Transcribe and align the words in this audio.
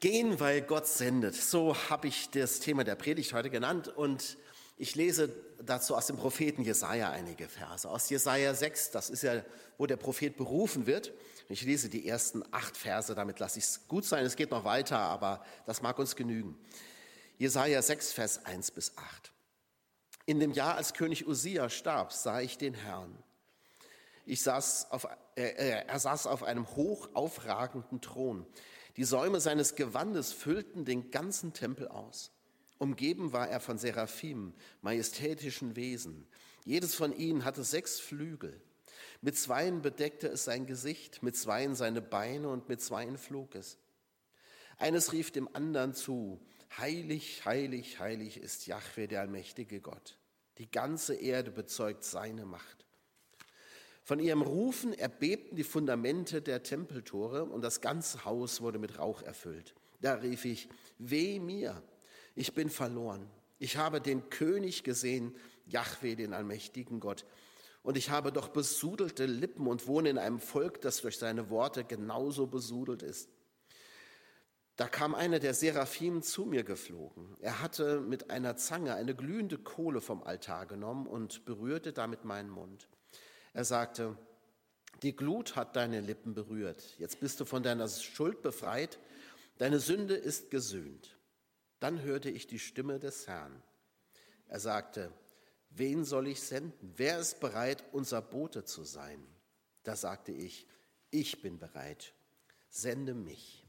Gehen, 0.00 0.40
weil 0.40 0.62
Gott 0.62 0.86
sendet. 0.86 1.34
So 1.34 1.76
habe 1.90 2.08
ich 2.08 2.30
das 2.30 2.60
Thema 2.60 2.84
der 2.84 2.94
Predigt 2.94 3.34
heute 3.34 3.50
genannt 3.50 3.88
und 3.88 4.38
ich 4.78 4.94
lese 4.94 5.28
dazu 5.62 5.94
aus 5.94 6.06
dem 6.06 6.16
Propheten 6.16 6.62
Jesaja 6.62 7.10
einige 7.10 7.46
Verse. 7.46 7.86
Aus 7.86 8.08
Jesaja 8.08 8.54
6, 8.54 8.92
das 8.92 9.10
ist 9.10 9.20
ja, 9.24 9.44
wo 9.76 9.84
der 9.84 9.98
Prophet 9.98 10.38
berufen 10.38 10.86
wird. 10.86 11.12
Ich 11.50 11.60
lese 11.64 11.90
die 11.90 12.08
ersten 12.08 12.42
acht 12.50 12.78
Verse, 12.78 13.14
damit 13.14 13.40
lasse 13.40 13.58
ich 13.58 13.66
es 13.66 13.88
gut 13.88 14.06
sein. 14.06 14.24
Es 14.24 14.36
geht 14.36 14.50
noch 14.50 14.64
weiter, 14.64 14.96
aber 14.96 15.44
das 15.66 15.82
mag 15.82 15.98
uns 15.98 16.16
genügen. 16.16 16.58
Jesaja 17.36 17.82
6, 17.82 18.12
Vers 18.14 18.46
1 18.46 18.70
bis 18.70 18.96
8. 18.96 19.32
In 20.24 20.40
dem 20.40 20.52
Jahr, 20.52 20.76
als 20.76 20.94
König 20.94 21.28
Usia 21.28 21.68
starb, 21.68 22.14
sah 22.14 22.40
ich 22.40 22.56
den 22.56 22.72
Herrn. 22.72 23.22
Ich 24.24 24.40
saß 24.40 24.92
auf, 24.92 25.06
äh, 25.36 25.42
äh 25.42 25.84
er 25.86 25.98
saß 25.98 26.26
auf 26.26 26.42
einem 26.42 26.74
hoch 26.74 27.10
aufragenden 27.12 28.00
Thron. 28.00 28.46
Die 29.00 29.06
Säume 29.06 29.40
seines 29.40 29.76
Gewandes 29.76 30.30
füllten 30.30 30.84
den 30.84 31.10
ganzen 31.10 31.54
Tempel 31.54 31.88
aus. 31.88 32.32
Umgeben 32.76 33.32
war 33.32 33.48
er 33.48 33.58
von 33.58 33.78
Seraphim, 33.78 34.52
majestätischen 34.82 35.74
Wesen. 35.74 36.26
Jedes 36.66 36.94
von 36.94 37.16
ihnen 37.16 37.46
hatte 37.46 37.64
sechs 37.64 37.98
Flügel. 37.98 38.60
Mit 39.22 39.38
zweien 39.38 39.80
bedeckte 39.80 40.28
es 40.28 40.44
sein 40.44 40.66
Gesicht, 40.66 41.22
mit 41.22 41.34
zweien 41.34 41.74
seine 41.74 42.02
Beine 42.02 42.50
und 42.50 42.68
mit 42.68 42.82
zweien 42.82 43.16
flog 43.16 43.54
es. 43.54 43.78
Eines 44.76 45.14
rief 45.14 45.30
dem 45.30 45.48
anderen 45.54 45.94
zu, 45.94 46.38
heilig, 46.76 47.46
heilig, 47.46 48.00
heilig 48.00 48.36
ist 48.36 48.66
Jahwe, 48.66 49.08
der 49.08 49.22
allmächtige 49.22 49.80
Gott. 49.80 50.18
Die 50.58 50.70
ganze 50.70 51.14
Erde 51.14 51.50
bezeugt 51.50 52.04
seine 52.04 52.44
Macht. 52.44 52.84
Von 54.02 54.18
ihrem 54.18 54.42
Rufen 54.42 54.92
erbebten 54.92 55.56
die 55.56 55.64
Fundamente 55.64 56.42
der 56.42 56.62
Tempeltore 56.62 57.44
und 57.44 57.62
das 57.62 57.80
ganze 57.80 58.24
Haus 58.24 58.60
wurde 58.60 58.78
mit 58.78 58.98
Rauch 58.98 59.22
erfüllt. 59.22 59.74
Da 60.00 60.14
rief 60.14 60.44
ich, 60.44 60.68
weh 60.98 61.38
mir, 61.38 61.82
ich 62.34 62.54
bin 62.54 62.70
verloren. 62.70 63.28
Ich 63.58 63.76
habe 63.76 64.00
den 64.00 64.30
König 64.30 64.84
gesehen, 64.84 65.36
Jahwe, 65.66 66.16
den 66.16 66.32
allmächtigen 66.32 66.98
Gott. 66.98 67.26
Und 67.82 67.96
ich 67.96 68.10
habe 68.10 68.32
doch 68.32 68.48
besudelte 68.48 69.26
Lippen 69.26 69.66
und 69.66 69.86
wohne 69.86 70.10
in 70.10 70.18
einem 70.18 70.40
Volk, 70.40 70.80
das 70.80 71.00
durch 71.02 71.18
seine 71.18 71.50
Worte 71.50 71.84
genauso 71.84 72.46
besudelt 72.46 73.02
ist. 73.02 73.28
Da 74.76 74.88
kam 74.88 75.14
einer 75.14 75.38
der 75.38 75.52
Seraphim 75.52 76.22
zu 76.22 76.46
mir 76.46 76.64
geflogen. 76.64 77.36
Er 77.40 77.60
hatte 77.60 78.00
mit 78.00 78.30
einer 78.30 78.56
Zange 78.56 78.94
eine 78.94 79.14
glühende 79.14 79.58
Kohle 79.58 80.00
vom 80.00 80.22
Altar 80.22 80.64
genommen 80.64 81.06
und 81.06 81.44
berührte 81.44 81.92
damit 81.92 82.24
meinen 82.24 82.48
Mund. 82.48 82.88
Er 83.52 83.64
sagte, 83.64 84.16
die 85.02 85.16
Glut 85.16 85.56
hat 85.56 85.76
deine 85.76 86.00
Lippen 86.00 86.34
berührt. 86.34 86.82
Jetzt 86.98 87.20
bist 87.20 87.40
du 87.40 87.44
von 87.44 87.62
deiner 87.62 87.88
Schuld 87.88 88.42
befreit. 88.42 88.98
Deine 89.58 89.80
Sünde 89.80 90.14
ist 90.14 90.50
gesühnt. 90.50 91.16
Dann 91.80 92.02
hörte 92.02 92.30
ich 92.30 92.46
die 92.46 92.58
Stimme 92.58 92.98
des 92.98 93.26
Herrn. 93.26 93.62
Er 94.48 94.60
sagte, 94.60 95.12
wen 95.70 96.04
soll 96.04 96.28
ich 96.28 96.42
senden? 96.42 96.92
Wer 96.96 97.18
ist 97.18 97.40
bereit, 97.40 97.84
unser 97.92 98.20
Bote 98.20 98.64
zu 98.64 98.84
sein? 98.84 99.26
Da 99.84 99.96
sagte 99.96 100.32
ich, 100.32 100.66
ich 101.10 101.40
bin 101.40 101.58
bereit. 101.58 102.12
Sende 102.68 103.14
mich. 103.14 103.66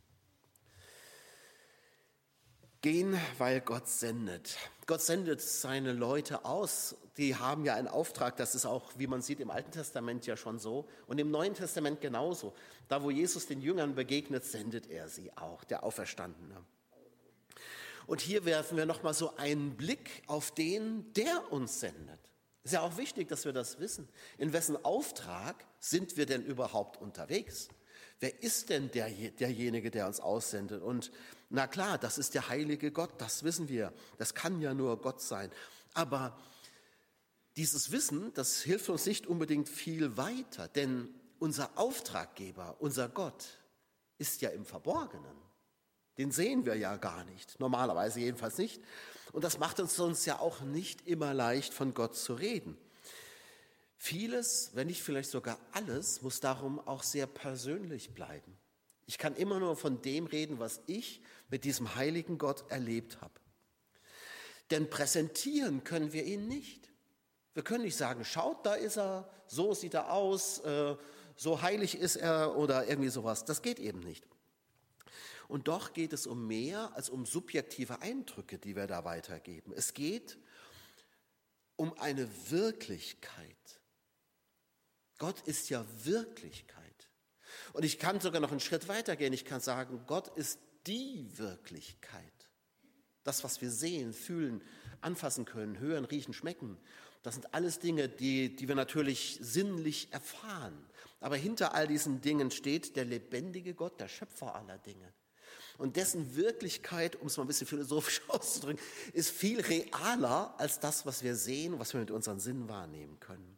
Gehen, 2.82 3.18
weil 3.38 3.62
Gott 3.62 3.88
sendet. 3.88 4.58
Gott 4.88 5.02
sendet 5.02 5.40
seine 5.40 5.94
Leute 5.94 6.46
aus. 6.46 6.96
Die 7.18 7.36
haben 7.36 7.66
ja 7.66 7.76
einen 7.76 7.88
Auftrag. 7.88 8.38
Das 8.38 8.56
ist 8.56 8.66
auch, 8.66 8.92
wie 8.98 9.08
man 9.08 9.22
sieht, 9.22 9.40
im 9.40 9.52
Alten 9.52 9.72
Testament 9.72 10.26
ja 10.26 10.38
schon 10.38 10.60
so. 10.60 10.88
Und 11.08 11.20
im 11.20 11.32
Neuen 11.32 11.54
Testament 11.54 12.02
genauso. 12.02 12.54
Da, 12.88 13.04
wo 13.04 13.12
Jesus 13.12 13.48
den 13.48 13.62
Jüngern 13.62 13.96
begegnet, 13.96 14.46
sendet 14.46 14.88
er 14.88 15.10
sie 15.10 15.36
auch, 15.38 15.64
der 15.64 15.84
Auferstandene. 15.84 16.64
Und 18.08 18.22
hier 18.22 18.46
werfen 18.46 18.78
wir 18.78 18.86
nochmal 18.86 19.14
so 19.14 19.36
einen 19.36 19.78
Blick 19.78 20.24
auf 20.28 20.52
den, 20.52 21.14
der 21.14 21.52
uns 21.52 21.80
sendet. 21.80 22.20
Ist 22.64 22.74
ja 22.74 22.82
auch 22.82 22.98
wichtig, 22.98 23.28
dass 23.28 23.46
wir 23.46 23.54
das 23.54 23.80
wissen. 23.80 24.08
In 24.38 24.54
wessen 24.54 24.84
Auftrag 24.84 25.66
sind 25.80 26.18
wir 26.18 26.26
denn 26.26 26.44
überhaupt 26.44 27.02
unterwegs? 27.02 27.70
Wer 28.20 28.44
ist 28.44 28.70
denn 28.70 28.92
der, 28.92 29.10
derjenige, 29.10 29.90
der 29.90 30.06
uns 30.06 30.20
aussendet? 30.20 30.84
Und 30.84 31.12
na 31.50 31.66
klar, 31.66 31.98
das 31.98 32.20
ist 32.20 32.36
der 32.36 32.50
heilige 32.50 32.92
Gott, 32.92 33.10
das 33.18 33.44
wissen 33.44 33.68
wir. 33.68 33.92
Das 34.18 34.36
kann 34.36 34.62
ja 34.62 34.76
nur 34.76 35.02
Gott 35.02 35.22
sein. 35.22 35.50
Aber 35.96 36.38
dieses 37.58 37.92
Wissen, 37.92 38.34
das 38.34 38.62
hilft 38.62 38.90
uns 38.90 39.06
nicht 39.06 39.28
unbedingt 39.28 39.68
viel 39.68 40.18
weiter, 40.18 40.68
denn 40.68 41.14
unser 41.40 41.78
Auftraggeber, 41.78 42.78
unser 42.80 43.10
Gott, 43.10 43.46
ist 44.18 44.42
ja 44.42 44.50
im 44.50 44.66
Verborgenen. 44.66 45.36
Den 46.18 46.32
sehen 46.32 46.66
wir 46.66 46.76
ja 46.76 46.98
gar 46.98 47.24
nicht, 47.24 47.60
normalerweise 47.60 48.20
jedenfalls 48.20 48.58
nicht. 48.58 48.82
Und 49.32 49.44
das 49.44 49.58
macht 49.58 49.80
uns 49.80 49.98
uns 50.00 50.26
ja 50.26 50.40
auch 50.40 50.62
nicht 50.62 51.08
immer 51.08 51.34
leicht, 51.34 51.74
von 51.74 51.94
Gott 51.94 52.16
zu 52.16 52.34
reden. 52.34 52.78
Vieles, 53.98 54.72
wenn 54.74 54.88
nicht 54.88 55.04
vielleicht 55.04 55.30
sogar 55.30 55.60
alles, 55.72 56.22
muss 56.22 56.40
darum 56.40 56.80
auch 56.80 57.04
sehr 57.04 57.28
persönlich 57.28 58.14
bleiben. 58.14 58.58
Ich 59.06 59.18
kann 59.18 59.36
immer 59.36 59.60
nur 59.60 59.76
von 59.76 60.02
dem 60.02 60.26
reden, 60.26 60.60
was 60.60 60.82
ich 60.88 61.22
mit 61.50 61.64
diesem 61.64 61.96
heiligen 61.96 62.38
Gott 62.38 62.70
erlebt 62.70 63.22
habe. 63.22 63.34
Denn 64.70 64.90
präsentieren 64.90 65.84
können 65.84 66.14
wir 66.14 66.24
ihn 66.24 66.48
nicht. 66.48 66.91
Wir 67.54 67.64
können 67.64 67.84
nicht 67.84 67.98
sagen, 67.98 68.24
schaut, 68.24 68.66
da 68.66 68.76
ist 68.76 68.98
er, 68.98 69.30
so 69.48 69.74
sieht 69.74 69.94
er 69.94 70.12
aus, 70.12 70.60
äh, 70.60 70.96
so 71.36 71.62
heilig 71.62 71.98
ist 71.98 72.16
er 72.16 72.56
oder 72.56 72.88
irgendwie 72.88 73.10
sowas. 73.10 73.46
Das 73.46 73.62
geht 73.62 73.80
eben 73.80 74.00
nicht. 74.00 74.26
Und 75.48 75.68
doch 75.68 75.94
geht 75.94 76.14
es 76.14 76.28
um 76.28 76.48
mehr 76.48 76.96
als 76.96 77.10
um 77.10 77.26
subjektive 77.26 78.02
Eindrücke, 78.02 78.58
die 78.58 78.76
wir 78.76 78.88
da 78.88 79.04
weitergeben. 79.04 79.74
Es 79.76 79.94
geht 79.94 80.38
um 81.76 81.98
eine 81.98 82.30
Wirklichkeit, 82.50 83.58
Gott 85.22 85.40
ist 85.42 85.70
ja 85.70 85.86
Wirklichkeit. 86.04 87.08
Und 87.74 87.86
ich 87.86 88.00
kann 88.00 88.20
sogar 88.20 88.42
noch 88.42 88.50
einen 88.50 88.60
Schritt 88.60 88.88
weiter 88.88 89.16
gehen. 89.16 89.34
Ich 89.34 89.46
kann 89.46 89.62
sagen, 89.62 90.04
Gott 90.08 90.36
ist 90.36 90.60
die 90.88 91.28
Wirklichkeit. 91.38 92.50
Das, 93.24 93.44
was 93.44 93.62
wir 93.62 93.70
sehen, 93.70 94.14
fühlen, 94.14 94.64
anfassen 95.02 95.46
können, 95.46 95.80
hören, 95.80 96.06
riechen, 96.06 96.34
schmecken, 96.34 96.78
das 97.24 97.36
sind 97.36 97.54
alles 97.54 97.80
Dinge, 97.80 98.10
die, 98.10 98.56
die 98.56 98.68
wir 98.68 98.76
natürlich 98.76 99.38
sinnlich 99.42 100.12
erfahren. 100.12 100.86
Aber 101.20 101.36
hinter 101.36 101.76
all 101.76 101.88
diesen 101.88 102.22
Dingen 102.22 102.50
steht 102.50 102.96
der 102.96 103.06
lebendige 103.06 103.76
Gott, 103.76 104.00
der 104.00 104.08
Schöpfer 104.08 104.56
aller 104.56 104.80
Dinge. 104.80 105.14
Und 105.78 105.96
dessen 105.96 106.36
Wirklichkeit, 106.36 107.16
um 107.16 107.28
es 107.28 107.38
mal 107.38 107.44
ein 107.44 107.48
bisschen 107.48 107.68
philosophisch 107.68 108.22
auszudrücken, 108.28 108.84
ist 109.14 109.30
viel 109.30 109.62
realer 109.62 110.54
als 110.58 110.80
das, 110.80 111.06
was 111.06 111.24
wir 111.24 111.36
sehen, 111.36 111.80
was 111.80 111.94
wir 111.94 112.00
mit 112.00 112.12
unseren 112.12 112.40
Sinnen 112.40 112.68
wahrnehmen 112.68 113.20
können. 113.20 113.58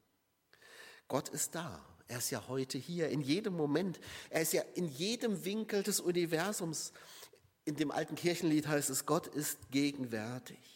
Gott 1.08 1.30
ist 1.30 1.56
da. 1.56 1.84
Er 2.08 2.18
ist 2.18 2.32
ja 2.32 2.48
heute 2.48 2.78
hier, 2.78 3.10
in 3.10 3.22
jedem 3.22 3.56
Moment. 3.56 4.00
Er 4.30 4.42
ist 4.42 4.52
ja 4.52 4.62
in 4.76 4.90
jedem 4.90 5.46
Winkel 5.46 5.84
des 5.84 6.02
Universums. 6.02 6.92
In 7.66 7.76
dem 7.76 7.92
alten 7.92 8.16
Kirchenlied 8.16 8.68
heißt 8.68 8.90
es, 8.90 9.06
Gott 9.06 9.28
ist 9.28 9.72
gegenwärtig. 9.72 10.73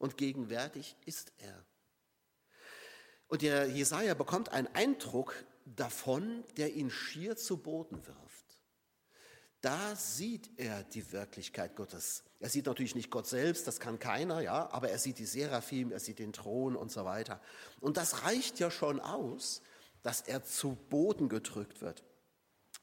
Und 0.00 0.16
gegenwärtig 0.16 0.96
ist 1.04 1.30
er. 1.36 1.64
Und 3.28 3.42
der 3.42 3.68
Jesaja 3.68 4.14
bekommt 4.14 4.48
einen 4.48 4.66
Eindruck 4.68 5.34
davon, 5.66 6.42
der 6.56 6.72
ihn 6.72 6.90
schier 6.90 7.36
zu 7.36 7.58
Boden 7.58 8.04
wirft. 8.06 8.46
Da 9.60 9.94
sieht 9.94 10.50
er 10.56 10.84
die 10.84 11.12
Wirklichkeit 11.12 11.76
Gottes. 11.76 12.24
Er 12.38 12.48
sieht 12.48 12.64
natürlich 12.64 12.94
nicht 12.94 13.10
Gott 13.10 13.26
selbst, 13.26 13.66
das 13.66 13.78
kann 13.78 13.98
keiner, 13.98 14.40
ja, 14.40 14.70
aber 14.72 14.88
er 14.88 14.98
sieht 14.98 15.18
die 15.18 15.26
Seraphim, 15.26 15.92
er 15.92 16.00
sieht 16.00 16.18
den 16.18 16.32
Thron 16.32 16.76
und 16.76 16.90
so 16.90 17.04
weiter. 17.04 17.42
Und 17.78 17.98
das 17.98 18.22
reicht 18.24 18.58
ja 18.58 18.70
schon 18.70 19.00
aus, 19.00 19.60
dass 20.02 20.22
er 20.22 20.42
zu 20.44 20.78
Boden 20.88 21.28
gedrückt 21.28 21.82
wird. 21.82 22.02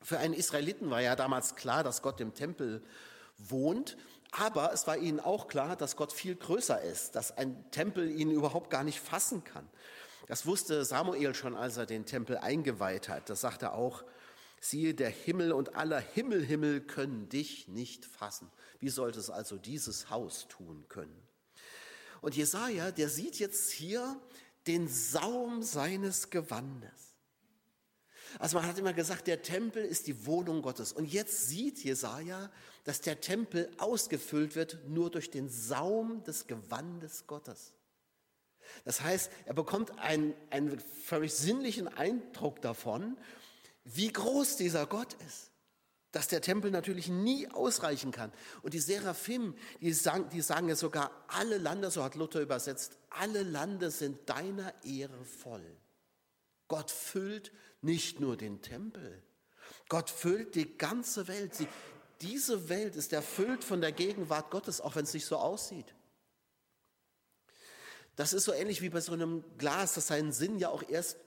Für 0.03 0.19
einen 0.19 0.35
Israeliten 0.35 0.91
war 0.91 1.01
ja 1.01 1.15
damals 1.15 1.55
klar, 1.55 1.83
dass 1.83 2.03
Gott 2.03 2.21
im 2.21 2.35
Tempel 2.35 2.83
wohnt, 3.39 3.97
aber 4.31 4.73
es 4.73 4.87
war 4.87 4.97
ihnen 4.97 5.19
auch 5.19 5.47
klar, 5.47 5.75
dass 5.75 5.95
Gott 5.95 6.13
viel 6.13 6.35
größer 6.35 6.81
ist, 6.81 7.15
dass 7.15 7.37
ein 7.37 7.69
Tempel 7.71 8.09
ihn 8.09 8.31
überhaupt 8.31 8.69
gar 8.69 8.83
nicht 8.83 8.99
fassen 8.99 9.43
kann. 9.43 9.67
Das 10.27 10.45
wusste 10.45 10.83
Samuel 10.83 11.33
schon, 11.33 11.55
als 11.55 11.77
er 11.77 11.85
den 11.85 12.05
Tempel 12.05 12.37
eingeweiht 12.37 13.07
hat. 13.07 13.29
Das 13.29 13.41
sagt 13.41 13.61
er 13.61 13.73
auch, 13.73 14.03
Siehe, 14.59 14.95
der 14.95 15.09
Himmel 15.09 15.51
und 15.51 15.75
aller 15.75 15.99
Himmelhimmel 15.99 16.81
können 16.81 17.29
dich 17.29 17.67
nicht 17.67 18.05
fassen. 18.05 18.51
Wie 18.79 18.89
sollte 18.89 19.19
es 19.19 19.29
also 19.29 19.57
dieses 19.57 20.09
Haus 20.09 20.47
tun 20.47 20.85
können? 20.89 21.21
Und 22.21 22.35
Jesaja, 22.35 22.91
der 22.91 23.09
sieht 23.09 23.37
jetzt 23.37 23.71
hier 23.71 24.19
den 24.65 24.87
Saum 24.87 25.61
seines 25.61 26.29
Gewandes. 26.29 27.06
Also 28.39 28.57
man 28.57 28.67
hat 28.67 28.77
immer 28.77 28.93
gesagt, 28.93 29.27
der 29.27 29.41
Tempel 29.41 29.83
ist 29.83 30.07
die 30.07 30.25
Wohnung 30.25 30.61
Gottes. 30.61 30.93
Und 30.93 31.05
jetzt 31.05 31.47
sieht 31.47 31.83
Jesaja, 31.83 32.51
dass 32.83 33.01
der 33.01 33.21
Tempel 33.21 33.69
ausgefüllt 33.77 34.55
wird 34.55 34.77
nur 34.87 35.09
durch 35.09 35.29
den 35.31 35.49
Saum 35.49 36.23
des 36.23 36.47
Gewandes 36.47 37.27
Gottes. 37.27 37.73
Das 38.85 39.01
heißt, 39.01 39.31
er 39.45 39.53
bekommt 39.53 39.97
einen, 39.99 40.33
einen 40.49 40.79
völlig 40.79 41.33
sinnlichen 41.33 41.87
Eindruck 41.87 42.61
davon, 42.61 43.17
wie 43.83 44.11
groß 44.11 44.57
dieser 44.57 44.85
Gott 44.85 45.15
ist. 45.25 45.51
dass 46.11 46.27
der 46.27 46.41
Tempel 46.41 46.71
natürlich 46.71 47.09
nie 47.09 47.47
ausreichen 47.49 48.11
kann. 48.11 48.31
Und 48.63 48.73
die 48.73 48.79
Seraphim, 48.79 49.53
die 49.81 49.93
sagen, 49.93 50.29
die 50.29 50.41
sagen 50.41 50.69
ja 50.69 50.75
sogar, 50.75 51.11
alle 51.27 51.59
Lande, 51.59 51.91
so 51.91 52.03
hat 52.03 52.15
Luther 52.15 52.41
übersetzt, 52.41 52.97
alle 53.09 53.43
Lande 53.43 53.91
sind 53.91 54.27
deiner 54.27 54.73
Ehre 54.83 55.23
voll. 55.25 55.63
Gott 56.67 56.91
füllt 56.91 57.51
nicht 57.81 58.19
nur 58.19 58.37
den 58.37 58.61
Tempel, 58.61 59.23
Gott 59.89 60.09
füllt 60.09 60.55
die 60.55 60.77
ganze 60.77 61.27
Welt. 61.27 61.55
Sie, 61.55 61.67
diese 62.21 62.69
Welt 62.69 62.95
ist 62.95 63.13
erfüllt 63.13 63.63
von 63.63 63.81
der 63.81 63.91
Gegenwart 63.91 64.51
Gottes, 64.51 64.81
auch 64.81 64.95
wenn 64.95 65.03
es 65.03 65.13
nicht 65.13 65.25
so 65.25 65.37
aussieht. 65.37 65.93
Das 68.15 68.33
ist 68.33 68.45
so 68.45 68.53
ähnlich 68.53 68.81
wie 68.81 68.89
bei 68.89 68.99
so 68.99 69.13
einem 69.13 69.43
Glas, 69.57 69.93
das 69.93 70.07
seinen 70.07 70.31
Sinn 70.31 70.57
ja 70.57 70.69
auch 70.69 70.83
erst 70.89 71.17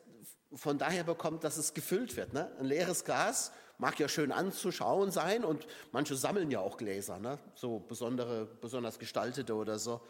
von 0.53 0.79
daher 0.79 1.05
bekommt, 1.05 1.45
dass 1.45 1.57
es 1.57 1.75
gefüllt 1.75 2.17
wird. 2.17 2.33
Ne? 2.33 2.51
Ein 2.59 2.67
leeres 2.67 3.05
Glas 3.05 3.53
mag 3.79 3.99
ja 4.01 4.09
schön 4.09 4.33
anzuschauen 4.33 5.13
sein 5.13 5.45
und 5.45 5.67
manche 5.93 6.17
sammeln 6.17 6.51
ja 6.51 6.59
auch 6.59 6.77
Gläser, 6.77 7.21
ne? 7.21 7.39
so 7.55 7.79
besondere, 7.79 8.47
besonders 8.61 8.99
gestaltete 8.99 9.55
oder 9.55 9.79
so. 9.79 10.01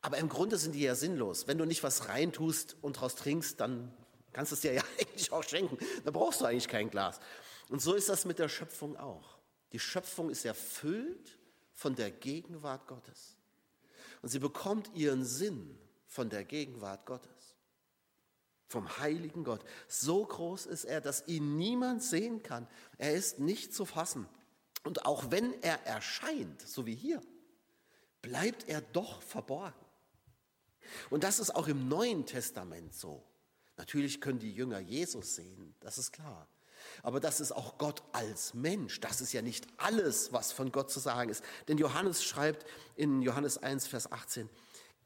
Aber 0.00 0.18
im 0.18 0.28
Grunde 0.28 0.56
sind 0.56 0.76
die 0.76 0.82
ja 0.82 0.94
sinnlos. 0.94 1.48
Wenn 1.48 1.58
du 1.58 1.64
nicht 1.64 1.82
was 1.82 2.08
reintust 2.08 2.76
und 2.80 2.96
daraus 2.96 3.16
trinkst, 3.16 3.60
dann 3.60 3.92
kannst 4.32 4.52
du 4.52 4.54
es 4.54 4.60
dir 4.60 4.72
ja 4.74 4.82
eigentlich 5.00 5.32
auch 5.32 5.42
schenken. 5.42 5.78
Da 6.04 6.10
brauchst 6.10 6.40
du 6.40 6.44
eigentlich 6.44 6.68
kein 6.68 6.90
Glas. 6.90 7.20
Und 7.68 7.80
so 7.80 7.94
ist 7.94 8.08
das 8.08 8.24
mit 8.24 8.38
der 8.38 8.48
Schöpfung 8.48 8.96
auch. 8.96 9.38
Die 9.72 9.78
Schöpfung 9.78 10.30
ist 10.30 10.44
erfüllt 10.44 11.38
von 11.74 11.94
der 11.94 12.10
Gegenwart 12.10 12.86
Gottes. 12.86 13.36
Und 14.22 14.28
sie 14.28 14.38
bekommt 14.38 14.90
ihren 14.94 15.24
Sinn 15.24 15.78
von 16.06 16.28
der 16.28 16.44
Gegenwart 16.44 17.06
Gottes 17.06 17.40
vom 18.70 18.98
heiligen 18.98 19.42
Gott. 19.42 19.64
So 19.88 20.24
groß 20.24 20.66
ist 20.66 20.84
er, 20.84 21.00
dass 21.00 21.26
ihn 21.26 21.56
niemand 21.56 22.04
sehen 22.04 22.42
kann. 22.42 22.68
Er 22.98 23.14
ist 23.14 23.40
nicht 23.40 23.74
zu 23.74 23.84
fassen. 23.84 24.28
Und 24.84 25.04
auch 25.06 25.30
wenn 25.32 25.60
er 25.62 25.84
erscheint, 25.86 26.62
so 26.62 26.86
wie 26.86 26.94
hier, 26.94 27.20
bleibt 28.22 28.68
er 28.68 28.80
doch 28.80 29.22
verborgen. 29.22 29.84
Und 31.10 31.24
das 31.24 31.40
ist 31.40 31.54
auch 31.54 31.66
im 31.66 31.88
Neuen 31.88 32.26
Testament 32.26 32.94
so. 32.94 33.24
Natürlich 33.80 34.20
können 34.20 34.38
die 34.38 34.52
Jünger 34.52 34.78
Jesus 34.78 35.36
sehen, 35.36 35.74
das 35.80 35.96
ist 35.96 36.12
klar. 36.12 36.46
Aber 37.02 37.18
das 37.18 37.40
ist 37.40 37.50
auch 37.50 37.78
Gott 37.78 38.02
als 38.12 38.52
Mensch. 38.52 39.00
Das 39.00 39.22
ist 39.22 39.32
ja 39.32 39.40
nicht 39.40 39.66
alles, 39.78 40.34
was 40.34 40.52
von 40.52 40.70
Gott 40.70 40.90
zu 40.90 41.00
sagen 41.00 41.30
ist. 41.30 41.42
Denn 41.66 41.78
Johannes 41.78 42.22
schreibt 42.22 42.66
in 42.94 43.22
Johannes 43.22 43.56
1, 43.56 43.86
Vers 43.86 44.12
18, 44.12 44.50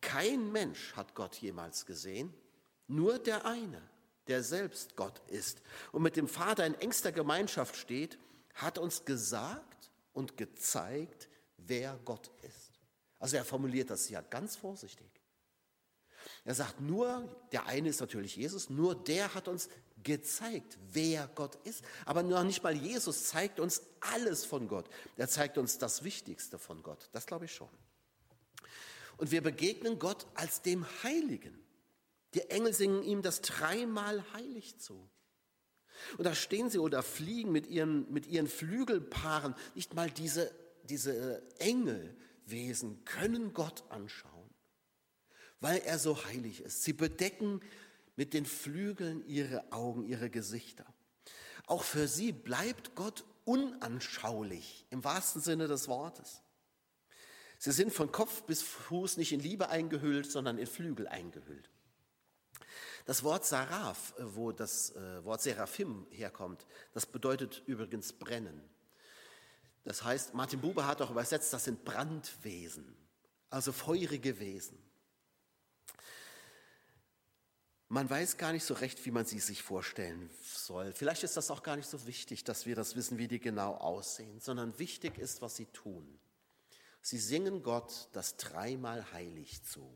kein 0.00 0.50
Mensch 0.50 0.93
hat 0.97 1.15
Gott 1.15 1.37
jemals 1.37 1.87
gesehen, 1.87 2.35
nur 2.88 3.21
der 3.21 3.47
eine, 3.47 3.81
der 4.26 4.43
selbst 4.43 4.97
Gott 4.97 5.23
ist 5.29 5.62
und 5.93 6.03
mit 6.03 6.17
dem 6.17 6.26
Vater 6.26 6.67
in 6.67 6.75
engster 6.75 7.12
Gemeinschaft 7.12 7.76
steht, 7.76 8.19
hat 8.55 8.79
uns 8.79 9.05
gesagt 9.05 9.93
und 10.15 10.37
gezeigt, 10.37 11.29
wer 11.59 11.97
Gott 12.05 12.29
ist. 12.43 12.73
Also 13.21 13.37
er 13.37 13.44
formuliert 13.44 13.91
das 13.91 14.09
ja 14.09 14.21
ganz 14.21 14.56
vorsichtig. 14.56 15.13
Er 16.44 16.55
sagt 16.55 16.81
nur, 16.81 17.29
der 17.52 17.67
eine 17.67 17.88
ist 17.88 18.00
natürlich 18.00 18.37
Jesus, 18.37 18.69
nur 18.69 18.94
der 18.94 19.35
hat 19.35 19.49
uns 19.49 19.69
gezeigt, 20.02 20.79
wer 20.93 21.29
Gott 21.35 21.56
ist. 21.64 21.82
Aber 22.05 22.23
noch 22.23 22.44
nicht 22.44 22.62
mal 22.62 22.76
Jesus 22.76 23.25
zeigt 23.25 23.58
uns 23.58 23.82
alles 24.00 24.44
von 24.44 24.69
Gott. 24.69 24.88
Er 25.17 25.29
zeigt 25.29 25.56
uns 25.56 25.79
das 25.79 26.05
Wichtigste 26.05 26.58
von 26.58 26.82
Gott. 26.82 27.08
Das 27.12 27.26
glaube 27.26 27.46
ich 27.46 27.55
schon. 27.55 27.70
Und 29.17 29.31
wir 29.31 29.43
begegnen 29.43 29.99
Gott 29.99 30.26
als 30.35 30.62
dem 30.62 30.85
Heiligen. 31.02 31.58
Die 32.35 32.50
Engel 32.50 32.75
singen 32.75 33.02
ihm 33.02 33.23
das 33.23 33.40
dreimal 33.40 34.25
heilig 34.32 34.79
zu. 34.79 35.08
Und 36.19 36.25
da 36.25 36.35
stehen 36.35 36.69
sie 36.69 36.79
oder 36.79 37.02
fliegen 37.02 37.52
mit 37.52 37.69
ihren, 37.69 38.12
mit 38.12 38.26
ihren 38.26 38.49
Flügelpaaren. 38.49 39.55
Nicht 39.75 39.94
mal 39.94 40.11
diese, 40.11 40.52
diese 40.82 41.43
Engelwesen 41.58 43.05
können 43.05 43.52
Gott 43.55 43.85
anschauen, 43.88 44.33
weil 45.64 45.78
er 45.78 45.99
so 45.99 46.22
heilig 46.26 46.61
ist. 46.61 46.84
Sie 46.84 46.93
bedecken 46.93 47.62
mit 48.16 48.34
den 48.34 48.44
Flügeln 48.44 49.26
ihre 49.26 49.72
Augen, 49.72 50.05
ihre 50.05 50.28
Gesichter. 50.28 50.84
Auch 51.64 51.84
für 51.84 52.06
sie 52.06 52.32
bleibt 52.32 52.94
Gott 52.94 53.25
unanschaulich 53.46 54.84
im 54.90 55.02
wahrsten 55.05 55.40
Sinne 55.40 55.66
des 55.66 55.88
Wortes. 55.88 56.43
Sie 57.56 57.72
sind 57.72 57.94
von 57.94 58.12
Kopf 58.12 58.43
bis 58.43 58.61
Fuß 58.61 59.16
nicht 59.16 59.32
in 59.32 59.40
Liebe 59.40 59.70
eingehüllt, 59.70 60.31
sondern 60.31 60.58
in 60.58 60.66
Flügel 60.66 61.08
eingehüllt. 61.08 61.70
Das 63.06 63.22
Wort 63.22 63.46
Saraf, 63.46 64.12
äh, 64.19 64.37
wo 64.37 64.52
das 64.52 64.90
äh, 64.90 65.25
Wort 65.25 65.40
Seraphim 65.40 66.06
herkommt, 66.11 66.66
das 66.93 67.06
bedeutet 67.06 67.62
übrigens 67.64 68.12
brennen. 68.12 68.61
Das 69.84 70.05
heißt, 70.05 70.34
Martin 70.34 70.61
Buber 70.61 70.87
hat 70.87 71.00
auch 71.00 71.11
übersetzt, 71.11 71.55
das 71.55 71.64
sind 71.64 71.87
Brandwesen, 71.87 72.94
also 73.49 73.72
feurige 73.72 74.38
Wesen. 74.38 74.78
Man 77.88 78.08
weiß 78.08 78.38
gar 78.38 78.52
nicht 78.52 78.64
so 78.64 78.75
recht, 78.75 79.04
wie 79.04 79.10
man 79.10 79.26
sie 79.26 79.38
sich 79.38 79.62
vorstellen 79.62 80.31
soll. 80.42 80.92
Vielleicht 80.92 81.22
ist 81.22 81.36
das 81.36 81.50
auch 81.50 81.62
gar 81.62 81.76
nicht 81.76 81.88
so 81.88 82.06
wichtig, 82.06 82.42
dass 82.44 82.66
wir 82.66 82.75
das 82.75 82.96
wissen, 82.96 83.19
wie 83.19 83.28
die 83.28 83.40
genau 83.40 83.75
aussehen, 83.75 84.40
sondern 84.40 84.78
wichtig 84.78 85.19
ist, 85.19 85.42
was 85.42 85.56
sie 85.56 85.66
tun. 85.66 86.19
Sie 87.02 87.19
singen 87.19 87.62
Gott 87.62 88.08
das 88.12 88.36
dreimal 88.36 89.12
heilig 89.12 89.62
zu. 89.64 89.86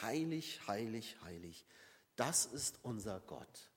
Heilig, 0.00 0.60
heilig, 0.68 1.16
heilig. 1.24 1.66
Das 2.14 2.46
ist 2.46 2.78
unser 2.82 3.20
Gott. 3.20 3.70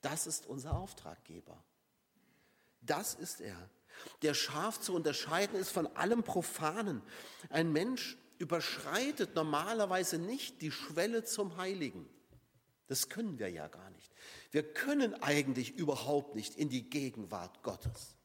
Das 0.00 0.26
ist 0.26 0.46
unser 0.46 0.78
Auftraggeber. 0.78 1.62
Das 2.80 3.14
ist 3.14 3.40
er. 3.40 3.70
Der 4.22 4.34
scharf 4.34 4.80
zu 4.80 4.94
unterscheiden 4.94 5.58
ist 5.58 5.70
von 5.70 5.86
allem 5.96 6.22
Profanen. 6.22 7.02
Ein 7.50 7.72
Mensch 7.72 8.16
überschreitet 8.38 9.34
normalerweise 9.34 10.18
nicht 10.18 10.62
die 10.62 10.70
Schwelle 10.70 11.24
zum 11.24 11.56
Heiligen. 11.56 12.08
Das 12.88 13.08
können 13.08 13.38
wir 13.38 13.48
ja 13.48 13.68
gar 13.68 13.90
nicht. 13.90 14.12
Wir 14.50 14.62
können 14.62 15.14
eigentlich 15.22 15.76
überhaupt 15.76 16.34
nicht 16.34 16.56
in 16.56 16.68
die 16.68 16.88
Gegenwart 16.88 17.62
Gottes. 17.62 18.16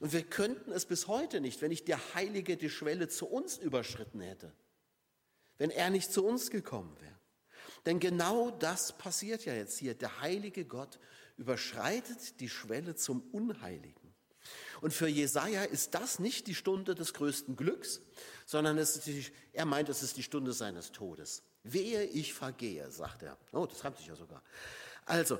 Und 0.00 0.12
wir 0.12 0.22
könnten 0.22 0.70
es 0.70 0.86
bis 0.86 1.08
heute 1.08 1.40
nicht, 1.40 1.60
wenn 1.60 1.70
nicht 1.70 1.88
der 1.88 2.14
Heilige 2.14 2.56
die 2.56 2.70
Schwelle 2.70 3.08
zu 3.08 3.26
uns 3.26 3.58
überschritten 3.58 4.20
hätte, 4.20 4.52
wenn 5.56 5.70
er 5.70 5.90
nicht 5.90 6.12
zu 6.12 6.24
uns 6.24 6.50
gekommen 6.50 6.96
wäre. 7.00 7.18
Denn 7.86 8.00
genau 8.00 8.50
das 8.50 8.96
passiert 8.96 9.44
ja 9.44 9.54
jetzt 9.54 9.78
hier. 9.78 9.94
Der 9.94 10.20
heilige 10.20 10.64
Gott 10.64 10.98
überschreitet 11.36 12.40
die 12.40 12.48
Schwelle 12.48 12.94
zum 12.94 13.22
Unheiligen. 13.32 14.14
Und 14.80 14.92
für 14.92 15.08
Jesaja 15.08 15.64
ist 15.64 15.94
das 15.94 16.18
nicht 16.18 16.46
die 16.46 16.54
Stunde 16.54 16.94
des 16.94 17.12
größten 17.14 17.56
Glücks, 17.56 18.00
sondern 18.46 18.76
die, 18.76 19.26
er 19.52 19.66
meint, 19.66 19.88
es 19.88 20.02
ist 20.02 20.16
die 20.16 20.22
Stunde 20.22 20.52
seines 20.52 20.92
Todes. 20.92 21.42
Wehe, 21.72 22.04
ich 22.04 22.34
vergehe, 22.34 22.90
sagt 22.90 23.22
er. 23.22 23.36
Oh, 23.52 23.66
das 23.66 23.84
reimt 23.84 23.98
sich 23.98 24.06
ja 24.06 24.16
sogar. 24.16 24.42
Also, 25.04 25.38